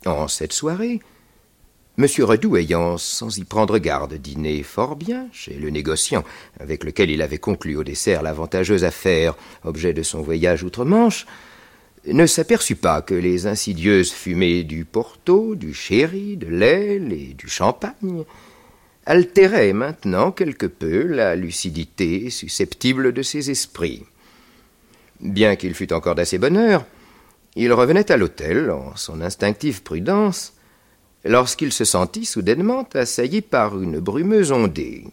en 0.06 0.28
cette 0.28 0.52
soirée, 0.52 1.00
M. 1.98 2.06
Redoux 2.20 2.56
ayant, 2.56 2.96
sans 2.96 3.36
y 3.36 3.44
prendre 3.44 3.76
garde, 3.78 4.14
dîné 4.14 4.62
fort 4.62 4.96
bien 4.96 5.28
chez 5.32 5.54
le 5.54 5.68
négociant 5.68 6.24
avec 6.58 6.84
lequel 6.84 7.10
il 7.10 7.20
avait 7.20 7.38
conclu 7.38 7.76
au 7.76 7.84
dessert 7.84 8.22
l'avantageuse 8.22 8.84
affaire, 8.84 9.34
objet 9.64 9.92
de 9.92 10.02
son 10.02 10.22
voyage 10.22 10.62
outre-Manche, 10.62 11.26
ne 12.06 12.24
s'aperçut 12.24 12.76
pas 12.76 13.02
que 13.02 13.14
les 13.14 13.46
insidieuses 13.46 14.12
fumées 14.12 14.64
du 14.64 14.86
Porto, 14.86 15.54
du 15.54 15.74
sherry, 15.74 16.38
de 16.38 16.46
l'aile 16.46 17.12
et 17.12 17.34
du 17.34 17.48
champagne 17.48 18.24
altéraient 19.10 19.72
maintenant 19.72 20.30
quelque 20.30 20.66
peu 20.66 21.02
la 21.02 21.34
lucidité 21.34 22.30
susceptible 22.30 23.12
de 23.12 23.22
ses 23.22 23.50
esprits. 23.50 24.04
Bien 25.18 25.56
qu'il 25.56 25.74
fût 25.74 25.92
encore 25.92 26.14
d'assez 26.14 26.38
bonne 26.38 26.56
heure, 26.56 26.86
il 27.56 27.72
revenait 27.72 28.12
à 28.12 28.16
l'hôtel 28.16 28.70
en 28.70 28.94
son 28.94 29.20
instinctive 29.20 29.82
prudence 29.82 30.52
lorsqu'il 31.24 31.72
se 31.72 31.84
sentit 31.84 32.24
soudainement 32.24 32.88
assailli 32.94 33.40
par 33.40 33.82
une 33.82 33.98
brumeuse 33.98 34.52
ondée. 34.52 35.08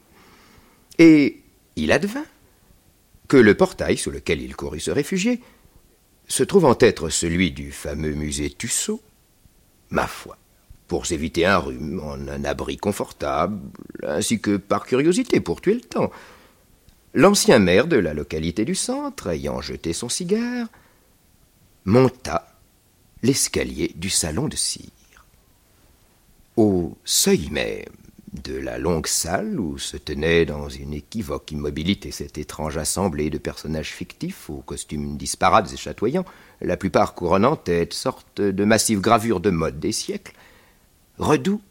Et 1.00 1.42
il 1.76 1.92
advint 1.92 2.28
que 3.28 3.38
le 3.38 3.56
portail 3.56 3.98
sous 3.98 4.12
lequel 4.12 4.44
il 4.44 4.56
courut 4.56 4.80
se 4.80 4.92
réfugier, 4.92 5.42
se 6.28 6.44
trouvant 6.44 6.78
être 6.80 7.10
celui 7.10 7.50
du 7.50 7.72
fameux 7.72 8.14
musée 8.14 8.52
Tussaud, 8.52 9.02
ma 9.90 10.06
foi, 10.06 10.38
pour 10.88 11.06
s'éviter 11.06 11.46
un 11.46 11.58
rhume, 11.58 12.00
en 12.04 12.28
un 12.28 12.44
abri 12.46 12.78
confortable, 12.78 13.60
ainsi 14.04 14.40
que 14.40 14.58
par 14.58 14.86
curiosité 14.86 15.40
pour 15.40 15.62
tuer 15.62 15.76
le 15.76 15.82
temps, 15.82 16.12
l'ancien 17.14 17.60
maire 17.60 17.88
de 17.88 17.98
la 17.98 18.14
localité 18.14 18.66
du 18.66 18.76
centre, 18.76 19.28
ayant 19.28 19.62
jeté 19.62 19.94
son 19.94 20.10
cigare, 20.10 20.68
monta 21.86 22.48
l'escalier 23.24 23.92
du 23.96 24.10
salon 24.10 24.48
de 24.48 24.56
cire. 24.56 24.92
Au 26.56 26.98
seuil 27.04 27.50
même 27.52 27.86
de 28.44 28.56
la 28.56 28.78
longue 28.78 29.08
salle 29.08 29.60
où 29.60 29.78
se 29.78 29.98
tenait 29.98 30.46
dans 30.46 30.70
une 30.70 30.94
équivoque 30.94 31.52
immobilité 31.52 32.12
cette 32.12 32.38
étrange 32.38 32.78
assemblée 32.78 33.30
de 33.30 33.38
personnages 33.38 33.92
fictifs 33.92 34.50
aux 34.50 34.62
costumes 34.62 35.18
disparates 35.18 35.72
et 35.74 35.78
chatoyants, 35.78 36.26
la 36.62 36.78
plupart 36.78 37.14
couronnant 37.14 37.56
tête 37.56 37.94
sorte 37.94 38.42
de 38.42 38.66
massives 38.66 39.02
gravures 39.02 39.40
de 39.40 39.50
mode 39.50 39.80
des 39.80 39.92
siècles, 39.92 40.34
Redoux 41.18 41.62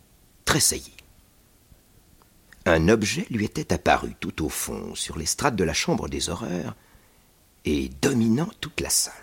tressaillit. 0.44 0.92
Un 2.64 2.88
objet 2.88 3.26
lui 3.30 3.44
était 3.44 3.72
apparu 3.72 4.14
tout 4.18 4.44
au 4.44 4.48
fond, 4.48 4.94
sur 4.94 5.16
l'estrade 5.18 5.54
de 5.54 5.62
la 5.62 5.72
chambre 5.72 6.08
des 6.08 6.30
horreurs, 6.30 6.74
et 7.64 7.90
dominant 8.02 8.48
toute 8.60 8.80
la 8.80 8.90
salle. 8.90 9.14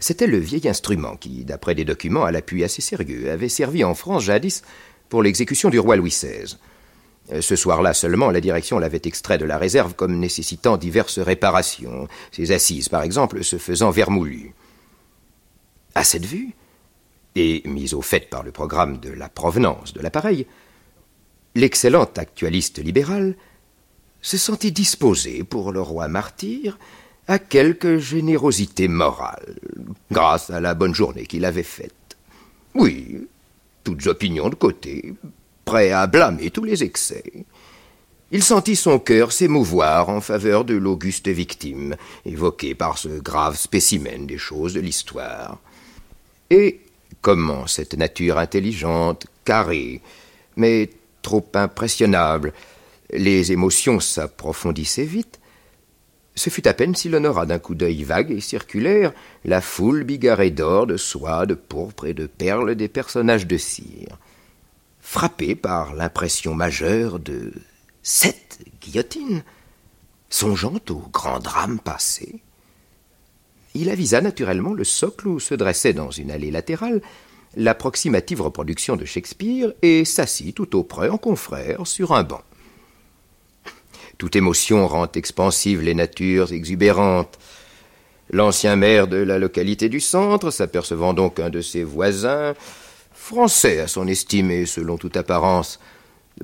C'était 0.00 0.26
le 0.26 0.38
vieil 0.38 0.68
instrument 0.68 1.16
qui, 1.16 1.44
d'après 1.44 1.74
des 1.74 1.84
documents 1.84 2.24
à 2.24 2.30
l'appui 2.30 2.64
assez 2.64 2.80
sérieux, 2.80 3.30
avait 3.30 3.48
servi 3.48 3.84
en 3.84 3.94
France 3.94 4.24
jadis 4.24 4.62
pour 5.08 5.22
l'exécution 5.22 5.70
du 5.70 5.78
roi 5.78 5.96
Louis 5.96 6.10
XVI. 6.10 6.56
Ce 7.40 7.56
soir-là 7.56 7.92
seulement, 7.92 8.30
la 8.30 8.40
direction 8.40 8.78
l'avait 8.78 9.02
extrait 9.04 9.38
de 9.38 9.44
la 9.44 9.58
réserve 9.58 9.94
comme 9.94 10.18
nécessitant 10.18 10.78
diverses 10.78 11.18
réparations, 11.18 12.08
ses 12.32 12.52
assises 12.52 12.88
par 12.88 13.02
exemple 13.02 13.44
se 13.44 13.58
faisant 13.58 13.90
vermoulues. 13.90 14.54
À 15.94 16.04
cette 16.04 16.24
vue, 16.24 16.54
et 17.38 17.62
mise 17.66 17.94
au 17.94 18.02
fait 18.02 18.28
par 18.28 18.42
le 18.42 18.50
programme 18.50 18.98
de 18.98 19.10
la 19.10 19.28
provenance 19.28 19.92
de 19.92 20.00
l'appareil, 20.00 20.46
l'excellent 21.54 22.10
actualiste 22.16 22.82
libéral 22.82 23.36
se 24.20 24.36
sentit 24.36 24.72
disposé 24.72 25.44
pour 25.44 25.72
le 25.72 25.80
roi 25.80 26.08
martyr 26.08 26.78
à 27.28 27.38
quelque 27.38 27.98
générosité 27.98 28.88
morale, 28.88 29.56
grâce 30.10 30.50
à 30.50 30.60
la 30.60 30.74
bonne 30.74 30.94
journée 30.94 31.26
qu'il 31.26 31.44
avait 31.44 31.62
faite. 31.62 31.92
Oui, 32.74 33.28
toutes 33.84 34.06
opinions 34.06 34.48
de 34.48 34.54
côté, 34.54 35.14
prêt 35.64 35.92
à 35.92 36.06
blâmer 36.06 36.50
tous 36.50 36.64
les 36.64 36.82
excès. 36.82 37.44
Il 38.30 38.42
sentit 38.42 38.76
son 38.76 38.98
cœur 38.98 39.32
s'émouvoir 39.32 40.08
en 40.08 40.20
faveur 40.20 40.64
de 40.64 40.74
l'auguste 40.74 41.28
victime, 41.28 41.96
évoquée 42.26 42.74
par 42.74 42.98
ce 42.98 43.08
grave 43.08 43.56
spécimen 43.56 44.26
des 44.26 44.38
choses 44.38 44.74
de 44.74 44.80
l'histoire. 44.80 45.58
Et 46.50 46.80
comment 47.20 47.66
cette 47.66 47.94
nature 47.94 48.38
intelligente, 48.38 49.26
carrée, 49.44 50.00
mais 50.56 50.90
trop 51.22 51.46
impressionnable, 51.54 52.52
les 53.10 53.52
émotions 53.52 54.00
s'approfondissaient 54.00 55.04
vite, 55.04 55.38
ce 56.38 56.50
fut 56.50 56.68
à 56.68 56.74
peine 56.74 56.94
s'il 56.94 57.16
honora 57.16 57.46
d'un 57.46 57.58
coup 57.58 57.74
d'œil 57.74 58.04
vague 58.04 58.30
et 58.30 58.40
circulaire 58.40 59.12
la 59.44 59.60
foule 59.60 60.04
bigarrée 60.04 60.52
d'or, 60.52 60.86
de 60.86 60.96
soie, 60.96 61.46
de 61.46 61.54
pourpre 61.54 62.06
et 62.06 62.14
de 62.14 62.26
perles 62.26 62.76
des 62.76 62.86
personnages 62.86 63.48
de 63.48 63.56
cire. 63.56 64.18
Frappé 65.00 65.56
par 65.56 65.94
l'impression 65.94 66.54
majeure 66.54 67.18
de 67.18 67.52
sept 68.04 68.60
guillotines, 68.80 69.42
songeant 70.30 70.78
au 70.90 71.02
grand 71.12 71.40
drame 71.40 71.80
passé, 71.80 72.40
il 73.78 73.90
avisa 73.90 74.20
naturellement 74.20 74.74
le 74.74 74.84
socle 74.84 75.28
où 75.28 75.40
se 75.40 75.54
dressait 75.54 75.92
dans 75.92 76.10
une 76.10 76.30
allée 76.30 76.50
latérale 76.50 77.00
l'approximative 77.56 78.42
reproduction 78.42 78.96
de 78.96 79.04
Shakespeare 79.04 79.72
et 79.82 80.04
s'assit 80.04 80.54
tout 80.54 80.76
auprès 80.76 81.08
en 81.08 81.16
confrère 81.16 81.86
sur 81.86 82.12
un 82.12 82.22
banc. 82.22 82.42
Toute 84.18 84.36
émotion 84.36 84.86
rend 84.86 85.10
expansives 85.12 85.80
les 85.80 85.94
natures 85.94 86.52
exubérantes. 86.52 87.38
L'ancien 88.30 88.76
maire 88.76 89.06
de 89.06 89.16
la 89.16 89.38
localité 89.38 89.88
du 89.88 90.00
centre, 90.00 90.50
s'apercevant 90.50 91.14
donc 91.14 91.40
un 91.40 91.50
de 91.50 91.60
ses 91.60 91.84
voisins, 91.84 92.54
français 93.12 93.80
à 93.80 93.86
son 93.86 94.06
estime 94.08 94.50
et 94.50 94.66
selon 94.66 94.98
toute 94.98 95.16
apparence, 95.16 95.78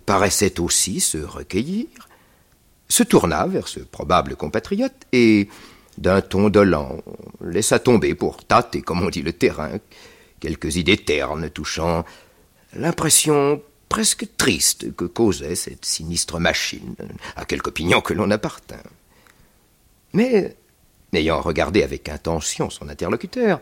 paraissait 0.07 0.61
aussi 0.61 1.01
se 1.01 1.19
recueillir, 1.19 1.89
se 2.89 3.03
tourna 3.03 3.47
vers 3.47 3.69
ce 3.69 3.81
probable 3.81 4.37
compatriote 4.37 4.95
et, 5.13 5.49
d'un 5.99 6.21
ton 6.21 6.49
dolent, 6.49 6.99
laissa 7.41 7.79
tomber 7.79 8.15
pour 8.15 8.45
tâter, 8.45 8.83
comme 8.83 9.03
on 9.03 9.11
dit, 9.11 9.23
le 9.23 9.33
terrain, 9.33 9.79
quelques 10.41 10.77
idées 10.77 10.97
ternes 10.97 11.51
touchant 11.51 12.05
l'impression 12.75 13.63
presque 13.89 14.27
triste 14.37 14.95
que 14.97 15.05
causait 15.05 15.55
cette 15.55 15.85
sinistre 15.85 16.41
machine, 16.41 16.97
à 17.37 17.45
quelque 17.45 17.69
opinion 17.69 18.01
que 18.01 18.13
l'on 18.13 18.31
appartint. 18.31 18.83
Mais, 20.13 20.57
ayant 21.13 21.41
regardé 21.41 21.83
avec 21.83 22.09
intention 22.09 22.71
son 22.71 22.89
interlocuteur, 22.89 23.61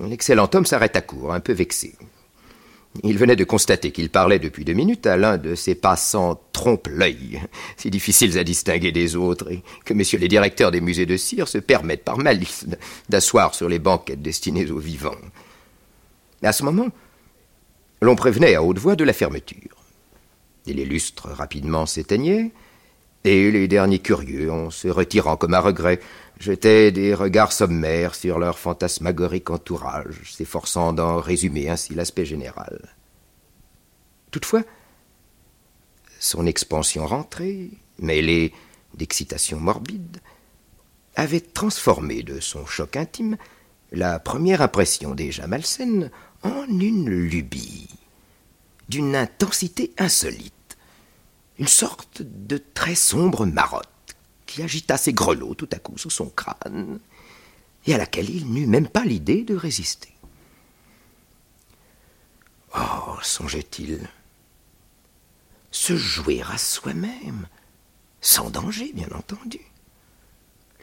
l'excellent 0.00 0.50
homme 0.52 0.66
s'arrêta 0.66 1.00
court, 1.00 1.32
un 1.32 1.40
peu 1.40 1.52
vexé. 1.52 1.94
Il 3.02 3.18
venait 3.18 3.36
de 3.36 3.44
constater 3.44 3.90
qu'il 3.90 4.08
parlait 4.08 4.38
depuis 4.38 4.64
deux 4.64 4.72
minutes 4.72 5.06
à 5.06 5.16
l'un 5.16 5.36
de 5.36 5.54
ces 5.56 5.74
passants 5.74 6.40
trompe-l'œil, 6.52 7.42
si 7.76 7.90
difficiles 7.90 8.38
à 8.38 8.44
distinguer 8.44 8.92
des 8.92 9.16
autres, 9.16 9.50
et 9.50 9.62
que 9.84 9.94
messieurs 9.94 10.18
les 10.18 10.28
directeurs 10.28 10.70
des 10.70 10.80
musées 10.80 11.06
de 11.06 11.16
cire 11.16 11.48
se 11.48 11.58
permettent 11.58 12.04
par 12.04 12.18
malice 12.18 12.66
d'asseoir 13.08 13.54
sur 13.54 13.68
les 13.68 13.80
banquettes 13.80 14.22
destinées 14.22 14.70
aux 14.70 14.78
vivants. 14.78 15.16
À 16.42 16.52
ce 16.52 16.62
moment, 16.62 16.88
l'on 18.00 18.14
prévenait 18.14 18.54
à 18.54 18.62
haute 18.62 18.78
voix 18.78 18.96
de 18.96 19.04
la 19.04 19.12
fermeture. 19.12 19.84
Et 20.66 20.72
les 20.72 20.84
lustres 20.84 21.28
rapidement 21.28 21.86
s'éteignaient, 21.86 22.52
et 23.24 23.50
les 23.50 23.68
derniers 23.68 23.98
curieux, 23.98 24.52
en 24.52 24.70
se 24.70 24.86
retirant 24.86 25.36
comme 25.36 25.54
à 25.54 25.60
regret, 25.60 25.98
jetaient 26.38 26.92
des 26.92 27.14
regards 27.14 27.52
sommaires 27.52 28.14
sur 28.14 28.38
leur 28.38 28.58
fantasmagorique 28.58 29.50
entourage, 29.50 30.32
s'efforçant 30.32 30.92
d'en 30.92 31.18
résumer 31.18 31.68
ainsi 31.68 31.94
l'aspect 31.94 32.24
général. 32.24 32.94
Toutefois, 34.30 34.62
son 36.18 36.46
expansion 36.46 37.06
rentrée, 37.06 37.70
mêlée 37.98 38.52
d'excitation 38.94 39.60
morbide, 39.60 40.18
avait 41.16 41.40
transformé 41.40 42.22
de 42.22 42.40
son 42.40 42.66
choc 42.66 42.96
intime 42.96 43.36
la 43.92 44.18
première 44.18 44.62
impression 44.62 45.14
déjà 45.14 45.46
malsaine 45.46 46.10
en 46.42 46.64
une 46.66 47.08
lubie, 47.08 47.88
d'une 48.88 49.14
intensité 49.14 49.92
insolite, 49.98 50.76
une 51.58 51.68
sorte 51.68 52.22
de 52.22 52.58
très 52.58 52.96
sombre 52.96 53.46
marotte 53.46 53.93
qui 54.54 54.62
agita 54.62 54.96
ses 54.96 55.12
grelots 55.12 55.56
tout 55.56 55.68
à 55.72 55.80
coup 55.80 55.98
sous 55.98 56.10
son 56.10 56.30
crâne, 56.30 57.00
et 57.86 57.94
à 57.94 57.98
laquelle 57.98 58.30
il 58.30 58.46
n'eut 58.52 58.68
même 58.68 58.86
pas 58.86 59.04
l'idée 59.04 59.42
de 59.42 59.56
résister. 59.56 60.14
Oh, 62.76 63.16
songeait-il, 63.20 64.08
se 65.72 65.96
jouer 65.96 66.40
à 66.48 66.56
soi-même, 66.56 67.48
sans 68.20 68.48
danger, 68.48 68.92
bien 68.92 69.08
entendu. 69.12 69.60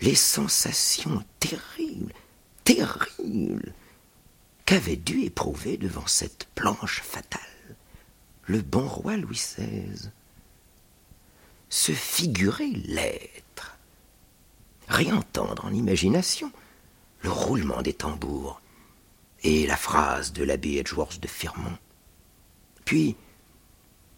Les 0.01 0.15
sensations 0.15 1.23
terribles, 1.39 2.13
terribles 2.65 3.73
qu'avait 4.65 4.97
dû 4.97 5.21
éprouver 5.21 5.77
devant 5.77 6.07
cette 6.07 6.45
planche 6.55 7.01
fatale 7.01 7.39
le 8.47 8.61
bon 8.61 8.85
roi 8.85 9.15
Louis 9.15 9.37
XVI 9.37 10.11
Se 11.69 11.93
figurer 11.93 12.67
l'être, 12.67 13.50
réentendre 14.91 15.65
en 15.65 15.73
imagination 15.73 16.51
le 17.21 17.31
roulement 17.31 17.81
des 17.81 17.93
tambours 17.93 18.61
et 19.43 19.65
la 19.65 19.77
phrase 19.77 20.33
de 20.33 20.43
l'abbé 20.43 20.77
Edgeworth 20.77 21.19
de 21.19 21.27
Firmont. 21.27 21.77
puis 22.85 23.15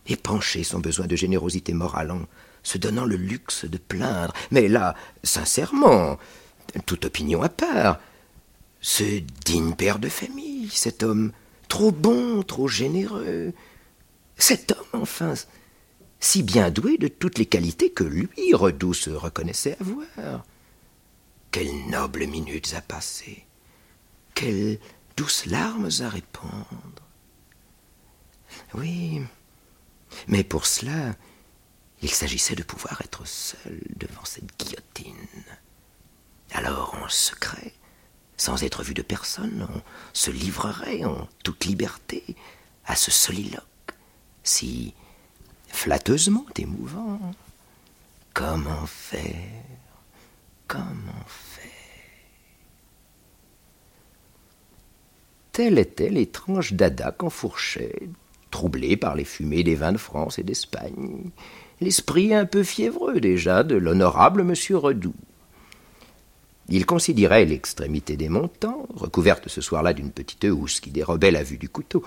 épancher 0.07 0.63
son 0.63 0.79
besoin 0.79 1.07
de 1.07 1.15
générosité 1.15 1.73
morale 1.73 2.11
en 2.11 2.21
se 2.61 2.77
donnant 2.77 3.05
le 3.05 3.15
luxe 3.15 3.65
de 3.65 3.77
plaindre. 3.77 4.33
Mais 4.51 4.67
là, 4.67 4.95
sincèrement, 5.23 6.17
toute 6.85 7.05
opinion 7.05 7.41
à 7.41 7.49
part, 7.49 7.99
ce 8.81 9.03
digne 9.45 9.75
père 9.75 9.99
de 9.99 10.09
famille, 10.09 10.69
cet 10.69 11.03
homme 11.03 11.31
trop 11.69 11.91
bon, 11.91 12.43
trop 12.43 12.67
généreux, 12.67 13.53
cet 14.37 14.71
homme, 14.71 15.01
enfin, 15.01 15.33
si 16.19 16.43
bien 16.43 16.69
doué 16.69 16.97
de 16.97 17.07
toutes 17.07 17.37
les 17.37 17.45
qualités 17.45 17.91
que 17.91 18.03
lui, 18.03 18.53
Redoux, 18.53 18.93
se 18.93 19.09
reconnaissait 19.09 19.77
avoir. 19.79 20.43
Quelles 21.53 21.85
nobles 21.87 22.25
minutes 22.25 22.73
à 22.73 22.81
passer, 22.81 23.45
quelles 24.33 24.79
douces 25.15 25.45
larmes 25.45 25.87
à 25.99 26.09
répandre. 26.09 27.03
Oui, 28.73 29.21
mais 30.27 30.43
pour 30.43 30.65
cela, 30.65 31.15
il 32.01 32.09
s'agissait 32.09 32.55
de 32.55 32.63
pouvoir 32.63 32.99
être 33.01 33.27
seul 33.27 33.79
devant 33.95 34.25
cette 34.25 34.57
guillotine. 34.57 35.43
Alors, 36.53 36.95
en 36.95 37.07
secret, 37.07 37.73
sans 38.35 38.63
être 38.63 38.81
vu 38.81 38.95
de 38.95 39.03
personne, 39.03 39.67
on 39.69 39.81
se 40.11 40.31
livrerait 40.31 41.03
en 41.05 41.27
toute 41.43 41.65
liberté 41.65 42.35
à 42.83 42.95
ce 42.95 43.11
soliloque, 43.11 43.93
si 44.43 44.95
flatteusement 45.67 46.47
émouvant. 46.57 47.19
Comment 48.33 48.87
faire? 48.87 49.82
Comment 50.67 51.25
faire? 51.27 51.63
Tel 55.51 55.77
était 55.77 56.09
l'étrange 56.09 56.73
dada 56.73 57.11
qu'enfourchait, 57.11 58.09
troublé 58.49 58.97
par 58.97 59.15
les 59.15 59.25
fumées 59.25 59.63
des 59.63 59.75
vins 59.75 59.93
de 59.93 59.97
France 59.97 60.39
et 60.39 60.43
d'Espagne, 60.43 61.29
l'esprit 61.79 62.33
un 62.33 62.45
peu 62.45 62.63
fiévreux 62.63 63.19
déjà 63.19 63.63
de 63.63 63.75
l'honorable 63.75 64.43
monsieur 64.43 64.77
Redoux. 64.77 65.13
Il 66.69 66.85
considérait 66.85 67.45
l'extrémité 67.45 68.15
des 68.15 68.29
montants, 68.29 68.87
recouverte 68.95 69.47
ce 69.47 69.61
soir-là 69.61 69.93
d'une 69.93 70.11
petite 70.11 70.45
housse 70.45 70.79
qui 70.79 70.91
dérobait 70.91 71.31
la 71.31 71.43
vue 71.43 71.57
du 71.57 71.69
couteau, 71.69 72.03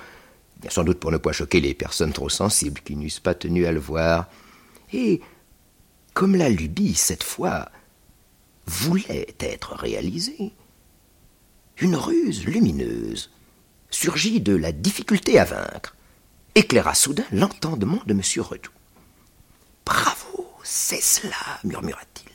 sans 0.69 0.83
doute 0.83 0.99
pour 0.99 1.13
ne 1.13 1.19
pas 1.19 1.33
choquer 1.33 1.61
les 1.61 1.75
personnes 1.75 2.13
trop 2.13 2.31
sensibles 2.31 2.81
qui 2.81 2.97
n'eussent 2.97 3.21
pas 3.21 3.35
tenu 3.35 3.67
à 3.67 3.73
le 3.73 3.81
voir. 3.81 4.29
Et, 4.93 5.21
comme 6.15 6.35
la 6.35 6.49
lubie, 6.49 6.95
cette 6.95 7.23
fois, 7.23 7.69
voulait 8.67 9.35
être 9.41 9.75
réalisée, 9.75 10.53
une 11.79 11.97
ruse 11.97 12.45
lumineuse 12.45 13.31
surgit 13.91 14.41
de 14.41 14.55
la 14.55 14.73
difficulté 14.73 15.39
à 15.39 15.45
vaincre, 15.45 15.95
éclaira 16.55 16.95
soudain 16.95 17.25
l'entendement 17.33 18.03
de 18.07 18.13
M. 18.13 18.23
Redoux. 18.39 18.71
Bravo, 19.85 20.51
c'est 20.63 21.03
cela, 21.03 21.61
murmura-t-il. 21.65 22.33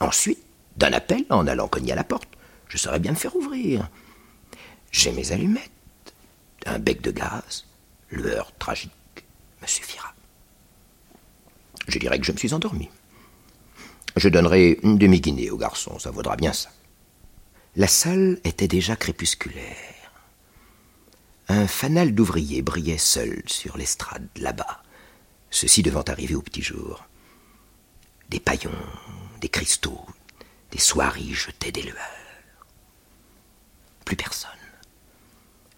Ensuite, 0.00 0.44
d'un 0.76 0.92
appel 0.92 1.24
en 1.30 1.46
allant 1.46 1.68
cogner 1.68 1.92
à 1.92 1.96
la 1.96 2.04
porte. 2.04 2.28
Je 2.68 2.78
saurais 2.78 3.00
bien 3.00 3.12
me 3.12 3.16
faire 3.16 3.34
ouvrir. 3.34 3.88
J'ai 4.92 5.12
mes 5.12 5.32
allumettes, 5.32 5.70
un 6.66 6.78
bec 6.78 7.00
de 7.00 7.10
gaz, 7.10 7.66
l'heure 8.10 8.52
tragique 8.58 8.92
me 9.60 9.66
suffira. 9.66 10.14
Je 11.88 11.98
dirais 11.98 12.18
que 12.18 12.24
je 12.24 12.32
me 12.32 12.36
suis 12.36 12.54
endormi. 12.54 12.88
Je 14.16 14.28
donnerai 14.28 14.78
une 14.82 14.98
demi-guinée 14.98 15.50
au 15.50 15.56
garçon, 15.56 15.98
ça 15.98 16.10
vaudra 16.10 16.36
bien 16.36 16.52
ça. 16.52 16.70
La 17.76 17.86
salle 17.86 18.40
était 18.44 18.68
déjà 18.68 18.96
crépusculaire. 18.96 19.76
Un 21.48 21.66
fanal 21.66 22.14
d'ouvriers 22.14 22.62
brillait 22.62 22.98
seul 22.98 23.42
sur 23.46 23.78
l'estrade, 23.78 24.28
là-bas, 24.36 24.82
ceci 25.50 25.82
devant 25.82 26.02
arriver 26.02 26.34
au 26.34 26.42
petit 26.42 26.62
jour. 26.62 27.06
Des 28.28 28.40
paillons, 28.40 28.70
des 29.40 29.48
cristaux, 29.48 30.04
des 30.72 30.78
soieries 30.78 31.34
jetaient 31.34 31.72
des 31.72 31.82
lueurs. 31.82 31.96
Plus 34.04 34.16
personne. 34.16 34.50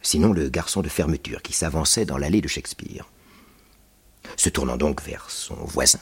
Sinon 0.02 0.32
le 0.32 0.48
garçon 0.48 0.80
de 0.82 0.88
fermeture 0.88 1.42
qui 1.42 1.52
s'avançait 1.52 2.06
dans 2.06 2.18
l'allée 2.18 2.40
de 2.40 2.48
Shakespeare. 2.48 3.08
Se 4.36 4.48
tournant 4.48 4.76
donc 4.76 5.02
vers 5.02 5.30
son 5.30 5.54
voisin, 5.54 6.00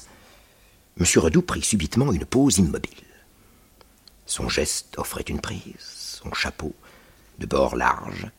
M. 0.98 1.04
Redoux 1.16 1.42
prit 1.42 1.62
subitement 1.62 2.12
une 2.12 2.24
pose 2.24 2.58
immobile. 2.58 2.92
Son 4.26 4.48
geste 4.48 4.98
offrait 4.98 5.22
une 5.22 5.40
prise, 5.40 6.20
son 6.22 6.32
chapeau, 6.34 6.74
de 7.38 7.46
bord 7.46 7.76
large, 7.76 8.30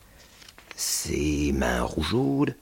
ses 0.76 1.52
mains 1.52 1.82
rougeaudes, 1.82 2.56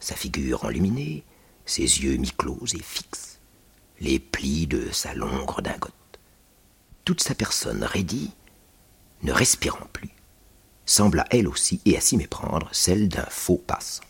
sa 0.00 0.14
figure 0.14 0.64
enluminée, 0.64 1.24
ses 1.64 1.82
yeux 1.82 2.16
mi-clos 2.16 2.66
et 2.74 2.82
fixes, 2.82 3.38
les 4.00 4.18
plis 4.18 4.66
de 4.66 4.90
sa 4.92 5.14
longue 5.14 5.48
redingote 5.48 5.92
toute 7.06 7.22
sa 7.22 7.36
personne 7.36 7.84
raidie, 7.84 8.32
ne 9.22 9.32
respirant 9.32 9.86
plus, 9.92 10.10
sembla 10.84 11.24
elle 11.30 11.48
aussi, 11.48 11.80
et 11.86 11.96
à 11.96 12.00
s'y 12.00 12.16
méprendre, 12.18 12.68
celle 12.72 13.08
d'un 13.08 13.24
faux 13.30 13.62
passant. 13.64 14.02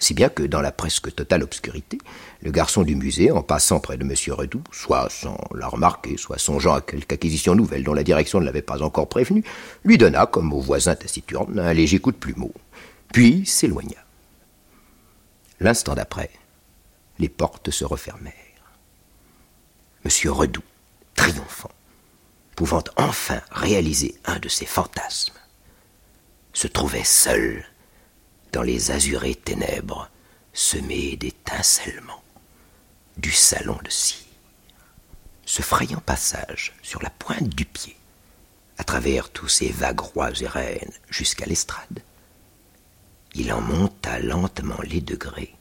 Si 0.00 0.14
bien 0.14 0.30
que, 0.30 0.42
dans 0.42 0.62
la 0.62 0.72
presque 0.72 1.14
totale 1.14 1.42
obscurité, 1.42 1.98
le 2.42 2.50
garçon 2.50 2.82
du 2.82 2.96
musée, 2.96 3.30
en 3.30 3.42
passant 3.42 3.80
près 3.80 3.98
de 3.98 4.02
M. 4.02 4.14
Redoux, 4.34 4.64
soit 4.72 5.10
sans 5.10 5.36
la 5.54 5.68
remarquer, 5.68 6.16
soit 6.16 6.38
songeant 6.38 6.74
à 6.74 6.80
quelque 6.80 7.12
acquisition 7.12 7.54
nouvelle 7.54 7.84
dont 7.84 7.92
la 7.92 8.02
direction 8.02 8.40
ne 8.40 8.46
l'avait 8.46 8.62
pas 8.62 8.82
encore 8.82 9.10
prévenu, 9.10 9.44
lui 9.84 9.98
donna, 9.98 10.24
comme 10.24 10.54
au 10.54 10.60
voisin 10.60 10.96
taciturne, 10.96 11.58
un 11.58 11.74
léger 11.74 11.98
coup 11.98 12.12
de 12.12 12.16
plumeau, 12.16 12.52
puis 13.12 13.44
s'éloigna. 13.44 13.98
L'instant 15.60 15.94
d'après, 15.94 16.30
les 17.18 17.28
portes 17.28 17.70
se 17.70 17.84
refermèrent. 17.84 18.32
M. 20.06 20.30
Redoux, 20.30 20.64
triomphant, 21.14 21.70
pouvant 22.56 22.84
enfin 22.96 23.42
réaliser 23.50 24.14
un 24.24 24.38
de 24.38 24.48
ses 24.48 24.64
fantasmes, 24.64 25.34
se 26.54 26.68
trouvait 26.68 27.04
seul 27.04 27.66
dans 28.52 28.62
les 28.62 28.90
azurées 28.90 29.34
ténèbres 29.34 30.10
semées 30.52 31.16
d'étincellements 31.16 32.22
du 33.16 33.32
salon 33.32 33.78
de 33.84 33.90
cire. 33.90 34.26
Ce 35.44 35.62
frayant 35.62 36.00
passage 36.00 36.74
sur 36.82 37.02
la 37.02 37.10
pointe 37.10 37.48
du 37.48 37.64
pied, 37.64 37.96
à 38.78 38.84
travers 38.84 39.30
tous 39.30 39.48
ces 39.48 39.70
vagues 39.70 40.00
rois 40.00 40.30
et 40.40 40.46
reines 40.46 40.92
jusqu'à 41.08 41.46
l'estrade, 41.46 42.02
il 43.34 43.52
en 43.52 43.60
monta 43.60 44.18
lentement 44.18 44.80
les 44.82 45.00
degrés 45.00 45.54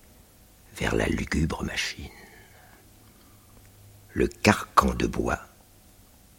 vers 0.76 0.96
la 0.96 1.06
lugubre 1.08 1.64
machine. 1.64 2.10
Le 4.14 4.28
carcan 4.28 4.94
de 4.94 5.06
bois 5.06 5.40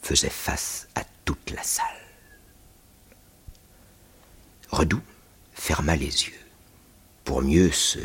faisait 0.03 0.31
face 0.31 0.89
à 0.95 1.03
toute 1.25 1.51
la 1.51 1.63
salle. 1.63 1.87
Redoux 4.71 5.03
ferma 5.55 5.97
les 5.97 6.27
yeux 6.27 6.40
pour 7.31 7.43
mieux 7.43 7.71
se 7.71 8.01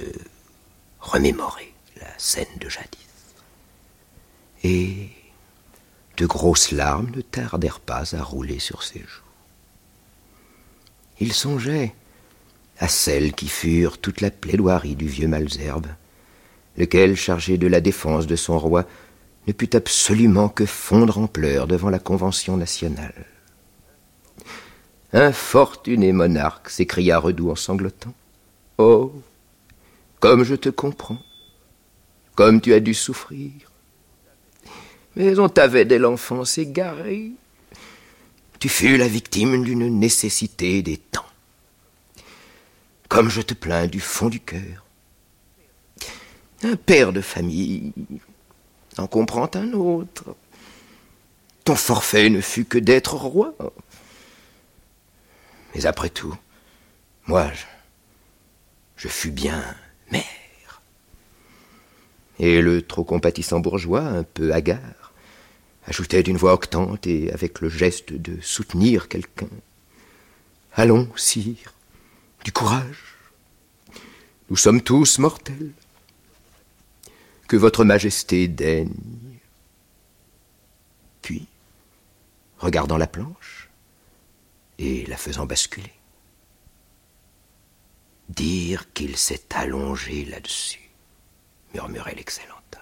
remémorer 1.00 1.74
la 2.00 2.06
scène 2.20 2.60
de 2.60 2.70
jadis. 2.70 3.08
Et 4.64 5.10
de 6.18 6.28
grosses 6.28 6.72
larmes 6.72 7.10
ne 7.16 7.22
tardèrent 7.22 7.80
pas 7.80 8.16
à 8.16 8.22
rouler 8.22 8.60
sur 8.60 8.84
ses 8.84 9.00
joues. 9.00 9.32
Il 11.20 11.34
songeait 11.34 11.96
à 12.78 12.88
celles 12.88 13.34
qui 13.34 13.48
furent 13.48 13.98
toute 13.98 14.22
la 14.22 14.30
plaidoirie 14.30 14.96
du 14.96 15.08
vieux 15.08 15.28
Malzerbe, 15.28 15.88
lequel, 16.78 17.16
chargé 17.16 17.58
de 17.58 17.66
la 17.66 17.82
défense 17.82 18.28
de 18.28 18.36
son 18.36 18.60
roi, 18.60 18.86
ne 19.48 19.54
put 19.54 19.76
absolument 19.76 20.50
que 20.50 20.68
fondre 20.68 21.18
en 21.18 21.26
pleurs 21.26 21.66
devant 21.66 21.90
la 21.90 21.98
Convention 21.98 22.58
nationale. 22.58 23.26
Infortuné 25.14 26.12
monarque, 26.12 26.70
s'écria 26.70 27.18
Redoux 27.18 27.50
en 27.50 27.56
sanglotant. 27.56 28.14
Oh, 28.78 29.14
comme 30.20 30.44
je 30.44 30.56
te 30.56 30.70
comprends, 30.70 31.22
comme 32.36 32.60
tu 32.60 32.74
as 32.74 32.80
dû 32.80 32.94
souffrir. 32.94 33.52
Mais 35.16 35.40
on 35.40 35.48
t'avait 35.48 35.86
dès 35.86 36.00
l'enfance 36.00 36.58
égaré. 36.58 37.32
Tu 38.60 38.70
fus 38.70 38.98
la 38.98 39.08
victime 39.08 39.64
d'une 39.64 40.00
nécessité 40.00 40.82
des 40.82 40.98
temps. 40.98 41.26
Comme 43.08 43.30
je 43.30 43.42
te 43.42 43.54
plains 43.54 43.88
du 43.88 44.02
fond 44.02 44.30
du 44.30 44.40
cœur. 44.40 44.86
Un 46.64 46.76
père 46.76 47.14
de 47.14 47.22
famille, 47.22 47.94
en 48.98 49.08
comprend 49.08 49.50
un 49.54 49.74
autre. 49.74 50.36
Ton 51.64 51.76
forfait 51.76 52.30
ne 52.30 52.42
fut 52.42 52.66
que 52.66 52.78
d'être 52.78 53.16
roi. 53.16 53.54
Mais 55.74 55.86
après 55.86 56.10
tout, 56.10 56.36
moi, 57.28 57.52
je, 57.54 57.64
je 58.98 59.08
fus 59.08 59.32
bien 59.32 59.64
mère. 60.12 60.82
Et 62.40 62.62
le 62.62 62.82
trop 62.82 63.04
compatissant 63.04 63.60
bourgeois, 63.60 64.02
un 64.02 64.24
peu 64.24 64.54
hagard, 64.54 65.14
ajoutait 65.88 66.24
d'une 66.24 66.38
voix 66.38 66.54
octante 66.54 67.08
et 67.08 67.32
avec 67.32 67.62
le 67.62 67.70
geste 67.70 68.14
de 68.14 68.40
soutenir 68.42 69.08
quelqu'un. 69.08 69.50
Allons, 70.74 71.10
sire, 71.16 71.74
du 72.44 72.52
courage. 72.52 73.16
Nous 74.50 74.58
sommes 74.58 74.82
tous 74.82 75.20
mortels. 75.20 75.72
Que 77.48 77.56
votre 77.56 77.86
majesté 77.86 78.48
daigne. 78.48 78.90
Puis, 81.22 81.48
regardant 82.58 82.98
la 82.98 83.08
planche 83.08 83.70
et 84.80 85.06
la 85.06 85.16
faisant 85.16 85.46
basculer, 85.46 85.94
dire 88.30 88.92
qu'il 88.94 89.18
s'est 89.18 89.54
allongé 89.54 90.26
là-dessus, 90.26 90.90
murmurait 91.74 92.16
l'excellent 92.16 92.56
homme. 92.76 92.82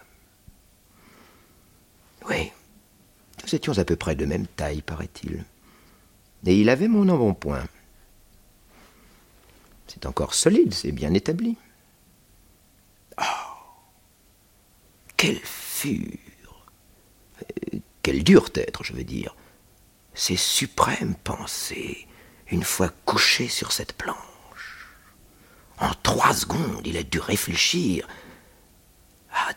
Oui, 2.30 2.52
nous 3.44 3.56
étions 3.56 3.78
à 3.78 3.86
peu 3.86 3.96
près 3.96 4.16
de 4.16 4.26
même 4.26 4.48
taille, 4.48 4.82
paraît-il. 4.82 5.44
Et 6.46 6.60
il 6.60 6.70
avait 6.70 6.88
mon 6.88 7.08
embonpoint. 7.10 7.66
C'est 9.88 10.06
encore 10.06 10.34
solide, 10.34 10.74
c'est 10.74 10.92
bien 10.92 11.14
établi. 11.14 11.58
Oh 13.20 13.24
Quelle 15.18 15.40
fure 15.40 16.18
euh, 17.42 17.80
Quelle 18.02 18.24
dure 18.24 18.50
être, 18.56 18.84
je 18.84 18.94
veux 18.94 19.04
dire. 19.04 19.36
Ces 20.14 20.38
suprêmes 20.38 21.16
pensées, 21.24 22.08
une 22.50 22.64
fois 22.64 22.90
couché 23.06 23.48
sur 23.48 23.72
cette 23.72 23.94
planche. 23.94 24.33
En 25.84 25.92
trois 26.02 26.34
secondes, 26.34 26.82
il 26.86 26.96
a 26.96 27.04
dû 27.04 27.20
réfléchir 27.20 28.08
à 29.34 29.52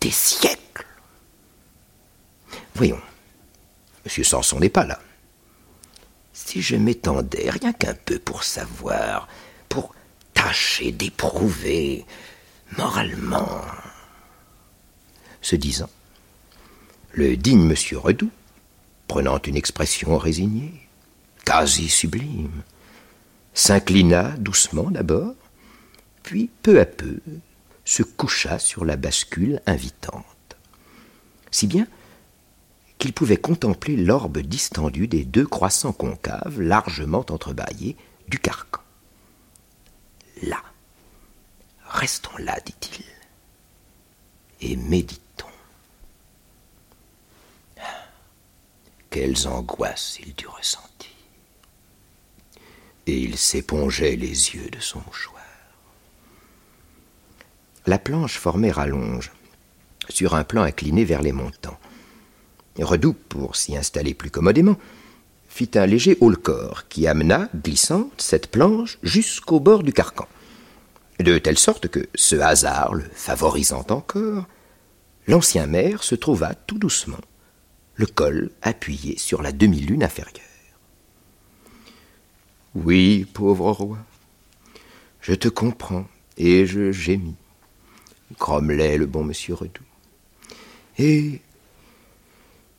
des 0.00 0.10
siècles. 0.10 0.86
Voyons, 2.74 3.00
Monsieur 4.06 4.24
Sanson 4.24 4.58
n'est 4.58 4.70
pas 4.70 4.86
là. 4.86 4.98
Si 6.32 6.62
je 6.62 6.76
m'étendais 6.76 7.50
rien 7.50 7.72
qu'un 7.74 7.92
peu 7.92 8.18
pour 8.18 8.42
savoir, 8.42 9.28
pour 9.68 9.94
tâcher 10.32 10.92
d'éprouver 10.92 12.06
moralement. 12.78 13.60
Ce 15.42 15.56
disant, 15.56 15.90
le 17.12 17.36
digne 17.36 17.64
monsieur 17.64 17.98
Redoux, 17.98 18.30
prenant 19.08 19.38
une 19.42 19.56
expression 19.56 20.16
résignée, 20.16 20.88
quasi 21.44 21.88
sublime, 21.90 22.62
s'inclina 23.52 24.30
doucement 24.38 24.90
d'abord, 24.90 25.34
puis 26.26 26.50
peu 26.62 26.80
à 26.80 26.84
peu 26.84 27.20
se 27.84 28.02
coucha 28.02 28.58
sur 28.58 28.84
la 28.84 28.96
bascule 28.96 29.62
invitante. 29.64 30.56
Si 31.52 31.68
bien 31.68 31.86
qu'il 32.98 33.12
pouvait 33.12 33.36
contempler 33.36 33.96
l'orbe 33.96 34.38
distendue 34.38 35.06
des 35.06 35.24
deux 35.24 35.46
croissants 35.46 35.92
concaves 35.92 36.60
largement 36.60 37.24
entrebâillés 37.30 37.96
du 38.26 38.40
carcan. 38.40 38.80
Là, 40.42 40.60
restons 41.86 42.36
là, 42.38 42.58
dit-il, 42.64 43.04
et 44.62 44.74
méditons. 44.74 45.46
Quelles 49.10 49.46
angoisses 49.46 50.18
il 50.26 50.34
dut 50.34 50.48
ressentir. 50.48 51.10
Et 53.06 53.16
il 53.16 53.38
s'épongeait 53.38 54.16
les 54.16 54.56
yeux 54.56 54.68
de 54.70 54.80
son 54.80 55.00
mouchoir. 55.06 55.35
La 57.86 57.98
planche 57.98 58.38
formait 58.38 58.72
rallonge, 58.72 59.30
sur 60.08 60.34
un 60.34 60.42
plan 60.42 60.62
incliné 60.62 61.04
vers 61.04 61.22
les 61.22 61.32
montants. 61.32 61.78
Redoux, 62.78 63.12
pour 63.12 63.54
s'y 63.54 63.76
installer 63.76 64.12
plus 64.12 64.30
commodément, 64.30 64.76
fit 65.48 65.70
un 65.76 65.86
léger 65.86 66.18
haut-le-corps 66.20 66.88
qui 66.88 67.06
amena, 67.06 67.48
glissante, 67.54 68.20
cette 68.20 68.48
planche 68.50 68.98
jusqu'au 69.04 69.60
bord 69.60 69.84
du 69.84 69.92
carcan. 69.92 70.26
De 71.20 71.38
telle 71.38 71.58
sorte 71.58 71.88
que, 71.88 72.08
ce 72.14 72.36
hasard 72.36 72.94
le 72.94 73.04
favorisant 73.14 73.86
encore, 73.88 74.46
l'ancien 75.28 75.66
maire 75.66 76.02
se 76.02 76.16
trouva 76.16 76.54
tout 76.54 76.78
doucement, 76.78 77.20
le 77.94 78.06
col 78.06 78.50
appuyé 78.62 79.16
sur 79.16 79.42
la 79.42 79.52
demi-lune 79.52 80.02
inférieure. 80.02 80.42
Oui, 82.74 83.26
pauvre 83.32 83.70
roi, 83.70 83.98
je 85.20 85.34
te 85.34 85.48
comprends, 85.48 86.06
et 86.36 86.66
je 86.66 86.92
gémis, 86.92 87.36
grommelait 88.38 88.98
le 88.98 89.06
bon 89.06 89.24
monsieur 89.24 89.54
Redoux. 89.54 89.84
Et 90.98 91.40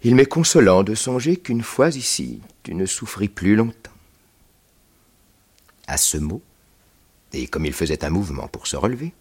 il 0.04 0.16
m'est 0.16 0.26
consolant 0.26 0.84
de 0.84 0.96
songer 0.96 1.38
qu'une 1.38 1.64
fois 1.64 1.90
ici, 1.90 2.42
tu 2.64 2.74
ne 2.74 2.86
souffris 2.86 3.30
plus 3.30 3.56
longtemps. 3.56 3.92
À 5.88 5.98
ce 5.98 6.18
mot, 6.18 6.42
et 7.34 7.48
comme 7.48 7.66
il 7.66 7.74
faisait 7.74 8.04
un 8.04 8.10
mouvement 8.10 8.48
pour 8.48 8.68
se 8.68 8.76
relever, 8.76 9.14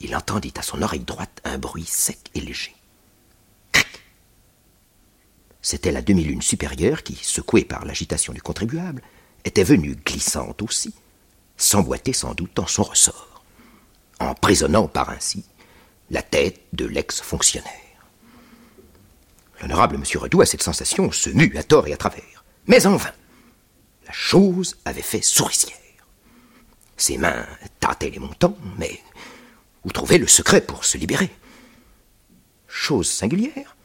il 0.00 0.16
entendit 0.16 0.54
à 0.56 0.62
son 0.62 0.82
oreille 0.82 1.00
droite 1.00 1.40
un 1.44 1.58
bruit 1.58 1.84
sec 1.84 2.18
et 2.34 2.40
léger. 2.40 2.74
C'était 5.62 5.92
la 5.92 6.02
demi-lune 6.02 6.40
supérieure 6.40 7.02
qui, 7.02 7.14
secouée 7.16 7.64
par 7.64 7.84
l'agitation 7.84 8.32
du 8.32 8.40
contribuable, 8.40 9.02
était 9.44 9.64
venue 9.64 9.94
glissante 9.94 10.62
aussi, 10.62 10.94
s'emboîter 11.56 12.12
sans 12.12 12.34
doute 12.34 12.52
dans 12.54 12.66
son 12.66 12.82
ressort, 12.82 13.29
emprisonnant 14.20 14.88
par 14.88 15.10
ainsi 15.10 15.44
la 16.10 16.22
tête 16.22 16.60
de 16.72 16.86
l'ex-fonctionnaire. 16.86 17.70
L'honorable 19.60 19.96
M. 19.96 20.04
Redoux, 20.16 20.40
à 20.40 20.46
cette 20.46 20.62
sensation, 20.62 21.12
se 21.12 21.30
mut 21.30 21.56
à 21.56 21.62
tort 21.62 21.86
et 21.86 21.92
à 21.92 21.96
travers. 21.96 22.44
Mais 22.66 22.86
en 22.86 22.96
vain. 22.96 23.12
La 24.06 24.12
chose 24.12 24.76
avait 24.84 25.02
fait 25.02 25.22
souricière. 25.22 25.76
Ses 26.96 27.18
mains 27.18 27.46
tâtaient 27.78 28.10
les 28.10 28.18
montants, 28.18 28.56
mais 28.78 29.00
où 29.84 29.90
trouver 29.90 30.18
le 30.18 30.26
secret 30.26 30.60
pour 30.60 30.84
se 30.84 30.98
libérer? 30.98 31.30
Chose 32.66 33.08
singulière, 33.08 33.76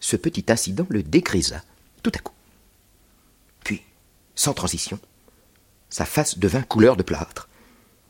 ce 0.00 0.16
petit 0.16 0.44
incident 0.48 0.86
le 0.88 1.02
dégrisa 1.02 1.62
tout 2.02 2.12
à 2.14 2.18
coup. 2.18 2.34
Puis, 3.64 3.82
sans 4.34 4.54
transition, 4.54 4.98
sa 5.90 6.04
face 6.04 6.38
devint 6.38 6.62
couleur 6.62 6.96
de 6.96 7.02
plâtre, 7.02 7.48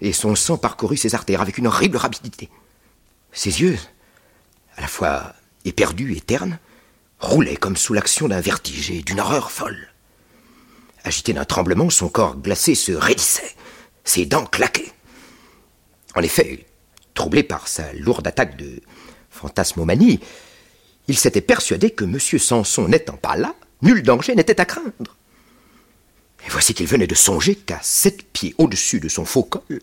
et 0.00 0.12
son 0.12 0.34
sang 0.34 0.58
parcourut 0.58 0.96
ses 0.96 1.14
artères 1.14 1.40
avec 1.40 1.58
une 1.58 1.66
horrible 1.66 1.96
rapidité. 1.96 2.50
Ses 3.32 3.60
yeux, 3.60 3.78
à 4.76 4.82
la 4.82 4.88
fois 4.88 5.34
éperdu 5.64 6.14
et 6.16 6.20
terne, 6.20 6.58
roulait 7.20 7.56
comme 7.56 7.76
sous 7.76 7.94
l'action 7.94 8.28
d'un 8.28 8.40
vertige 8.40 8.90
et 8.90 9.02
d'une 9.02 9.20
horreur 9.20 9.50
folle. 9.50 9.88
Agité 11.04 11.32
d'un 11.32 11.44
tremblement, 11.44 11.90
son 11.90 12.08
corps 12.08 12.36
glacé 12.36 12.74
se 12.74 12.92
raidissait, 12.92 13.54
ses 14.04 14.26
dents 14.26 14.46
claquaient. 14.46 14.92
En 16.14 16.22
effet, 16.22 16.66
troublé 17.14 17.42
par 17.42 17.68
sa 17.68 17.92
lourde 17.94 18.26
attaque 18.26 18.56
de 18.56 18.80
fantasmomanie, 19.30 20.20
il 21.08 21.18
s'était 21.18 21.40
persuadé 21.40 21.90
que 21.90 22.04
M. 22.04 22.18
Sanson 22.18 22.88
n'étant 22.88 23.16
pas 23.16 23.36
là, 23.36 23.54
nul 23.82 24.02
danger 24.02 24.34
n'était 24.34 24.60
à 24.60 24.64
craindre. 24.64 25.16
Et 26.44 26.50
voici 26.50 26.74
qu'il 26.74 26.86
venait 26.86 27.06
de 27.06 27.14
songer 27.14 27.54
qu'à 27.54 27.80
sept 27.82 28.22
pieds 28.32 28.54
au-dessus 28.58 29.00
de 29.00 29.08
son 29.08 29.24
faux 29.24 29.44
col, 29.44 29.80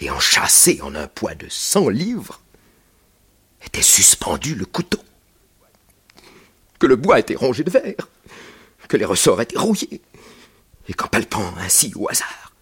et 0.00 0.10
enchâssé 0.10 0.80
en 0.82 0.94
un 0.94 1.06
poids 1.06 1.34
de 1.34 1.48
cent 1.48 1.88
livres, 1.88 2.40
était 3.64 3.82
suspendu 3.82 4.54
le 4.54 4.64
couteau, 4.64 5.02
que 6.78 6.86
le 6.86 6.96
bois 6.96 7.20
était 7.20 7.36
rongé 7.36 7.62
de 7.64 7.70
verre, 7.70 8.08
que 8.88 8.96
les 8.96 9.04
ressorts 9.04 9.40
étaient 9.40 9.58
rouillés, 9.58 10.02
et 10.88 10.94
qu'en 10.94 11.08
palpant 11.08 11.54
ainsi 11.58 11.92
au 11.94 12.08
hasard, 12.10 12.52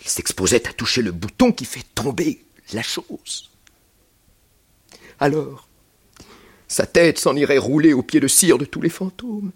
il 0.00 0.08
s'exposait 0.08 0.68
à 0.68 0.72
toucher 0.72 1.02
le 1.02 1.12
bouton 1.12 1.52
qui 1.52 1.64
fait 1.64 1.84
tomber 1.94 2.44
la 2.72 2.82
chose. 2.82 3.50
Alors, 5.18 5.68
sa 6.68 6.86
tête 6.86 7.18
s'en 7.18 7.34
irait 7.36 7.58
rouler 7.58 7.92
au 7.92 8.02
pied 8.02 8.20
de 8.20 8.28
cire 8.28 8.58
de 8.58 8.64
tous 8.64 8.80
les 8.80 8.88
fantômes, 8.88 9.50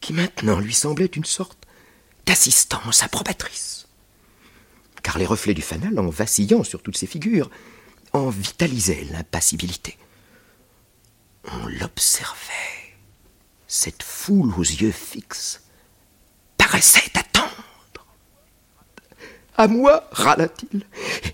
qui 0.00 0.12
maintenant 0.12 0.60
lui 0.60 0.74
semblaient 0.74 1.06
une 1.06 1.24
sorte 1.24 1.66
d'assistance 2.26 3.02
approbatrice. 3.02 3.88
Car 5.02 5.18
les 5.18 5.26
reflets 5.26 5.54
du 5.54 5.62
fanal, 5.62 5.98
en 5.98 6.08
vacillant 6.08 6.64
sur 6.64 6.82
toutes 6.82 6.96
ces 6.96 7.06
figures, 7.06 7.50
en 8.12 8.28
vitalisait 8.28 9.06
l'impassibilité. 9.10 9.96
On 11.44 11.66
l'observait. 11.66 12.96
Cette 13.66 14.02
foule 14.02 14.52
aux 14.58 14.62
yeux 14.62 14.92
fixes 14.92 15.62
paraissait 16.56 17.10
attendre. 17.14 17.50
À 19.56 19.68
moi, 19.68 20.08
râla-t-il, 20.10 20.86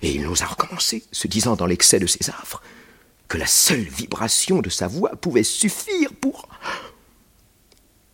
et 0.02 0.12
il 0.12 0.22
n'osa 0.22 0.46
recommencer, 0.46 1.04
se 1.12 1.28
disant 1.28 1.56
dans 1.56 1.66
l'excès 1.66 1.98
de 1.98 2.06
ses 2.06 2.28
affres 2.30 2.62
que 3.28 3.38
la 3.38 3.46
seule 3.46 3.80
vibration 3.80 4.60
de 4.60 4.70
sa 4.70 4.86
voix 4.86 5.16
pouvait 5.16 5.42
suffire 5.42 6.12
pour. 6.20 6.48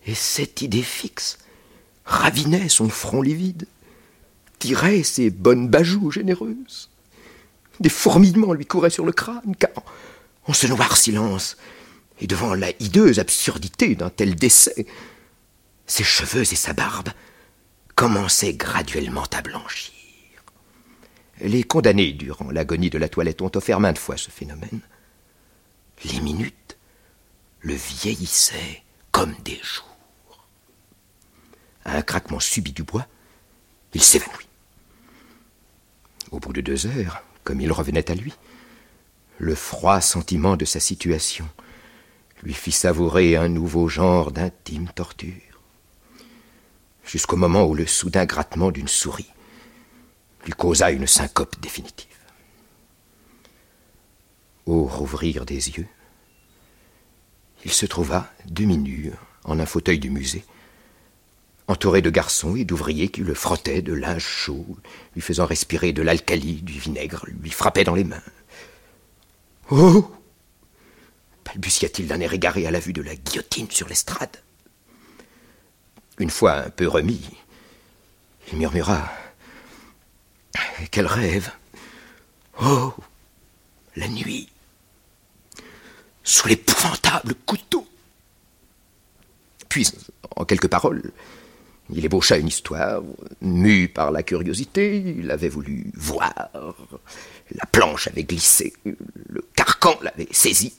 Et 0.06 0.14
cette 0.14 0.62
idée 0.62 0.82
fixe 0.82 1.38
ravinait 2.04 2.68
son 2.68 2.88
front 2.88 3.22
livide, 3.22 3.66
tirait 4.58 5.02
ses 5.02 5.30
bonnes 5.30 5.68
bajoues 5.68 6.10
généreuses. 6.10 6.90
Des 7.80 7.88
fourmillements 7.88 8.52
lui 8.52 8.66
couraient 8.66 8.90
sur 8.90 9.04
le 9.04 9.12
crâne, 9.12 9.56
car, 9.58 9.70
en 10.46 10.52
ce 10.52 10.66
noir 10.66 10.96
silence, 10.96 11.56
et 12.20 12.26
devant 12.26 12.54
la 12.54 12.70
hideuse 12.80 13.18
absurdité 13.18 13.94
d'un 13.94 14.10
tel 14.10 14.34
décès, 14.34 14.86
ses 15.86 16.04
cheveux 16.04 16.42
et 16.42 16.56
sa 16.56 16.72
barbe 16.72 17.08
commençaient 17.94 18.54
graduellement 18.54 19.24
à 19.32 19.42
blanchir. 19.42 19.92
Les 21.40 21.64
condamnés 21.64 22.12
durant 22.12 22.50
l'agonie 22.50 22.90
de 22.90 22.98
la 22.98 23.08
toilette 23.08 23.42
ont 23.42 23.50
offert 23.54 23.80
maintes 23.80 23.98
fois 23.98 24.16
ce 24.16 24.30
phénomène. 24.30 24.80
Les 26.04 26.20
minutes 26.20 26.76
le 27.60 27.74
vieillissaient 27.74 28.82
comme 29.10 29.34
des 29.44 29.60
jours. 29.62 29.91
À 31.84 31.96
un 31.96 32.02
craquement 32.02 32.40
subit 32.40 32.72
du 32.72 32.82
bois, 32.82 33.06
il 33.94 34.02
s'évanouit. 34.02 34.48
Au 36.30 36.38
bout 36.38 36.52
de 36.52 36.60
deux 36.60 36.86
heures, 36.86 37.22
comme 37.44 37.60
il 37.60 37.72
revenait 37.72 38.10
à 38.10 38.14
lui, 38.14 38.32
le 39.38 39.54
froid 39.54 40.00
sentiment 40.00 40.56
de 40.56 40.64
sa 40.64 40.80
situation 40.80 41.48
lui 42.42 42.54
fit 42.54 42.72
savourer 42.72 43.36
un 43.36 43.48
nouveau 43.48 43.88
genre 43.88 44.32
d'intime 44.32 44.88
torture, 44.94 45.60
jusqu'au 47.04 47.36
moment 47.36 47.64
où 47.64 47.74
le 47.74 47.86
soudain 47.86 48.24
grattement 48.24 48.70
d'une 48.70 48.88
souris 48.88 49.30
lui 50.44 50.52
causa 50.52 50.90
une 50.90 51.06
syncope 51.06 51.60
définitive. 51.60 52.08
Au 54.66 54.84
rouvrir 54.84 55.44
des 55.44 55.70
yeux, 55.70 55.86
il 57.64 57.72
se 57.72 57.86
trouva 57.86 58.28
demi-nu 58.46 59.12
en 59.44 59.60
un 59.60 59.66
fauteuil 59.66 59.98
du 59.98 60.10
musée, 60.10 60.44
entouré 61.68 62.02
de 62.02 62.10
garçons 62.10 62.56
et 62.56 62.64
d'ouvriers 62.64 63.08
qui 63.08 63.20
le 63.20 63.34
frottaient 63.34 63.82
de 63.82 63.92
linge 63.92 64.24
chaud, 64.24 64.66
lui 65.14 65.22
faisant 65.22 65.46
respirer 65.46 65.92
de 65.92 66.02
l'alcali, 66.02 66.62
du 66.62 66.78
vinaigre, 66.78 67.24
lui 67.40 67.50
frappaient 67.50 67.84
dans 67.84 67.94
les 67.94 68.04
mains. 68.04 68.22
Oh 69.70 70.10
balbutia-t-il 71.44 72.08
d'un 72.08 72.20
air 72.20 72.32
égaré 72.32 72.66
à 72.66 72.70
la 72.70 72.80
vue 72.80 72.92
de 72.92 73.02
la 73.02 73.14
guillotine 73.14 73.70
sur 73.70 73.88
l'estrade. 73.88 74.36
Une 76.18 76.30
fois 76.30 76.54
un 76.54 76.70
peu 76.70 76.86
remis, 76.88 77.22
il 78.50 78.58
murmura 78.58 79.10
Quel 80.90 81.06
rêve 81.06 81.50
Oh 82.60 82.94
La 83.96 84.08
nuit 84.08 84.48
Sous 86.22 86.48
l'épouvantable 86.48 87.34
couteau 87.46 87.86
Puis, 89.68 89.90
en 90.36 90.44
quelques 90.44 90.68
paroles, 90.68 91.12
il 91.94 92.04
ébaucha 92.04 92.36
une 92.36 92.48
histoire, 92.48 93.02
mu 93.40 93.88
par 93.88 94.10
la 94.10 94.22
curiosité, 94.22 94.96
il 95.18 95.30
avait 95.30 95.48
voulu 95.48 95.90
voir. 95.94 96.50
La 97.54 97.66
planche 97.66 98.08
avait 98.08 98.24
glissé, 98.24 98.72
le 98.84 99.42
carcan 99.54 99.98
l'avait 100.02 100.28
saisi. 100.30 100.74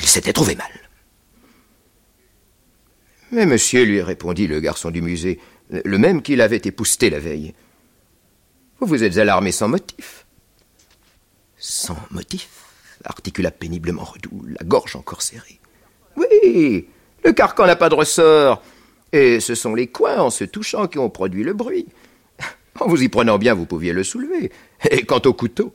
Il 0.00 0.06
s'était 0.06 0.32
trouvé 0.32 0.54
mal. 0.54 0.70
Mais 3.32 3.46
monsieur, 3.46 3.84
lui 3.84 4.02
répondit 4.02 4.46
le 4.46 4.60
garçon 4.60 4.90
du 4.90 5.02
musée, 5.02 5.38
le 5.70 5.98
même 5.98 6.20
qu'il 6.22 6.40
avait 6.40 6.62
épousté 6.64 7.10
la 7.10 7.20
veille. 7.20 7.54
Vous 8.80 8.86
vous 8.86 9.04
êtes 9.04 9.18
alarmé 9.18 9.52
sans 9.52 9.68
motif. 9.68 10.26
Sans 11.56 11.98
motif 12.10 12.48
articula 13.04 13.50
péniblement 13.50 14.04
Redoux, 14.04 14.44
la 14.46 14.64
gorge 14.64 14.96
encore 14.96 15.22
serrée. 15.22 15.60
Oui, 16.16 16.88
le 17.24 17.32
carcan 17.32 17.66
n'a 17.66 17.76
pas 17.76 17.88
de 17.88 17.94
ressort. 17.94 18.62
Et 19.12 19.40
ce 19.40 19.54
sont 19.54 19.74
les 19.74 19.88
coins 19.88 20.18
en 20.18 20.30
se 20.30 20.44
touchant 20.44 20.86
qui 20.86 20.98
ont 20.98 21.10
produit 21.10 21.42
le 21.42 21.52
bruit. 21.52 21.86
En 22.78 22.86
vous 22.86 23.02
y 23.02 23.08
prenant 23.08 23.38
bien, 23.38 23.54
vous 23.54 23.66
pouviez 23.66 23.92
le 23.92 24.04
soulever. 24.04 24.52
Et 24.90 25.04
quant 25.04 25.20
au 25.24 25.32
couteau, 25.32 25.74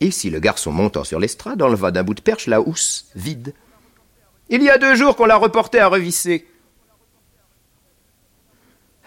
ici 0.00 0.30
le 0.30 0.40
garçon 0.40 0.70
montant 0.70 1.04
sur 1.04 1.18
l'estrade 1.18 1.62
enleva 1.62 1.90
d'un 1.90 2.04
bout 2.04 2.14
de 2.14 2.20
perche 2.20 2.46
la 2.46 2.60
housse 2.60 3.06
vide. 3.14 3.54
Il 4.50 4.62
y 4.62 4.68
a 4.68 4.78
deux 4.78 4.94
jours 4.94 5.16
qu'on 5.16 5.24
l'a 5.24 5.36
reporté 5.36 5.78
à 5.80 5.88
revisser. 5.88 6.46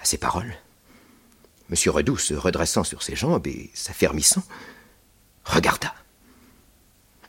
À 0.02 0.06
ces 0.06 0.18
paroles, 0.18 0.56
M. 1.70 1.76
Redoux, 1.88 2.18
se 2.18 2.34
redressant 2.34 2.84
sur 2.84 3.04
ses 3.04 3.16
jambes 3.16 3.46
et 3.48 3.70
s'affermissant, 3.74 4.44
regarda, 5.44 5.94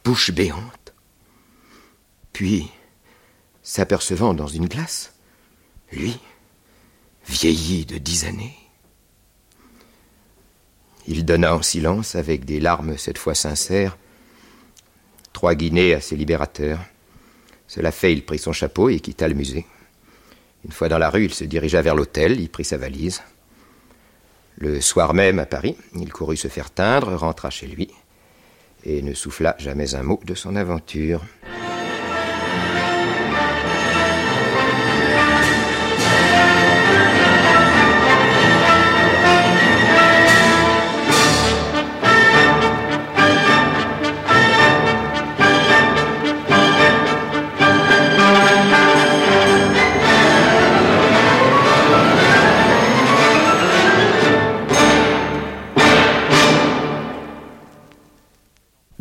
bouche 0.04 0.30
béante. 0.30 0.94
Puis, 2.32 2.70
s'apercevant 3.62 4.34
dans 4.34 4.46
une 4.46 4.68
glace, 4.68 5.12
lui, 5.92 6.18
vieilli 7.26 7.86
de 7.86 7.98
dix 7.98 8.24
années, 8.24 8.56
il 11.06 11.24
donna 11.24 11.54
en 11.54 11.62
silence, 11.62 12.14
avec 12.16 12.44
des 12.44 12.60
larmes 12.60 12.98
cette 12.98 13.16
fois 13.16 13.34
sincères, 13.34 13.96
trois 15.32 15.54
guinées 15.54 15.94
à 15.94 16.02
ses 16.02 16.16
libérateurs. 16.16 16.80
Cela 17.66 17.92
fait, 17.92 18.12
il 18.12 18.24
prit 18.24 18.38
son 18.38 18.52
chapeau 18.52 18.90
et 18.90 19.00
quitta 19.00 19.26
le 19.26 19.34
musée. 19.34 19.66
Une 20.66 20.72
fois 20.72 20.88
dans 20.88 20.98
la 20.98 21.08
rue, 21.08 21.24
il 21.24 21.32
se 21.32 21.44
dirigea 21.44 21.80
vers 21.80 21.94
l'hôtel, 21.94 22.40
y 22.40 22.48
prit 22.48 22.64
sa 22.64 22.76
valise. 22.76 23.22
Le 24.58 24.82
soir 24.82 25.14
même, 25.14 25.38
à 25.38 25.46
Paris, 25.46 25.76
il 25.94 26.12
courut 26.12 26.36
se 26.36 26.48
faire 26.48 26.70
teindre, 26.70 27.14
rentra 27.14 27.48
chez 27.48 27.66
lui, 27.66 27.88
et 28.84 29.00
ne 29.00 29.14
souffla 29.14 29.54
jamais 29.58 29.94
un 29.94 30.02
mot 30.02 30.20
de 30.24 30.34
son 30.34 30.56
aventure. 30.56 31.24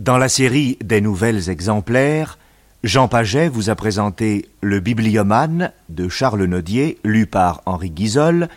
Dans 0.08 0.18
la 0.18 0.30
série 0.30 0.78
des 0.82 1.02
nouvelles 1.02 1.50
exemplaires, 1.50 2.40
Jean 2.82 3.10
Paget 3.10 3.50
vous 3.50 3.70
a 3.70 3.76
présenté 3.76 4.48
Le 4.62 4.80
Bibliomane 4.80 5.74
de 5.90 6.08
Charles 6.08 6.46
Nodier, 6.46 6.98
lu 7.04 7.26
par 7.26 7.62
Henri 7.66 7.90
Guizol, 7.90 8.48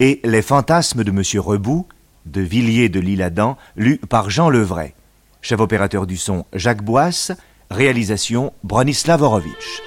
et 0.00 0.22
Les 0.24 0.40
fantasmes 0.40 1.04
de 1.04 1.10
Monsieur 1.10 1.42
Rebout 1.42 1.86
de 2.24 2.40
Villiers 2.40 2.88
de 2.88 3.00
l'Isle-Adam, 3.00 3.58
lu 3.76 3.98
par 3.98 4.30
Jean 4.30 4.48
Levray. 4.48 4.94
Chef 5.42 5.60
opérateur 5.60 6.06
du 6.06 6.16
son 6.16 6.46
Jacques 6.54 6.82
Boisse, 6.82 7.32
réalisation 7.70 8.54
Bronislav 8.62 9.20
Horowitz. 9.20 9.82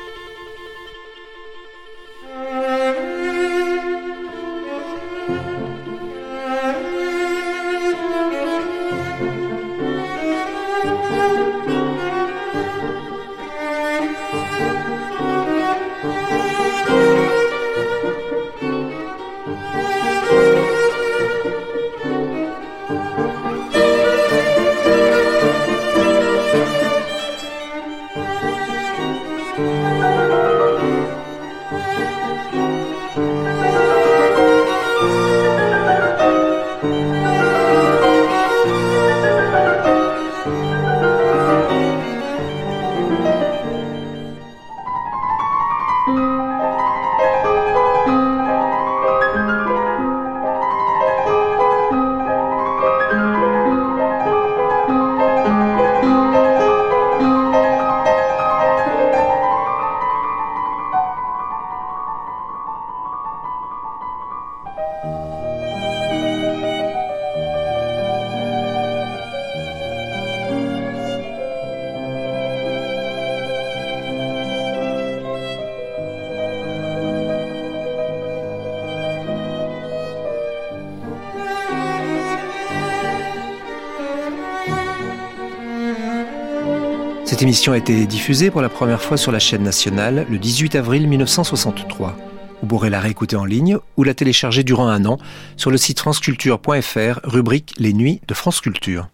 Émission 87.48 87.72
a 87.72 87.78
été 87.78 88.06
diffusée 88.08 88.52
pour 88.52 88.60
la 88.60 88.68
première 88.68 89.02
fois 89.02 89.16
sur 89.16 89.32
la 89.32 89.40
chaîne 89.40 89.64
nationale 89.64 90.28
le 90.30 90.38
18 90.38 90.76
avril 90.76 91.08
1963. 91.08 92.18
Vous 92.62 92.68
pourrez 92.68 92.90
la 92.90 93.00
réécouter 93.00 93.38
en 93.38 93.46
ligne 93.46 93.78
ou 93.96 94.04
la 94.04 94.14
télécharger 94.14 94.66
durant 94.66 94.90
un 94.90 95.06
an 95.06 95.18
sur 95.56 95.72
le 95.72 95.78
site 95.78 96.02
franceculture.fr, 96.02 97.22
rubrique 97.24 97.74
Les 97.78 97.94
Nuits 97.94 98.20
de 98.28 98.34
France 98.34 98.60
Culture. 98.60 99.08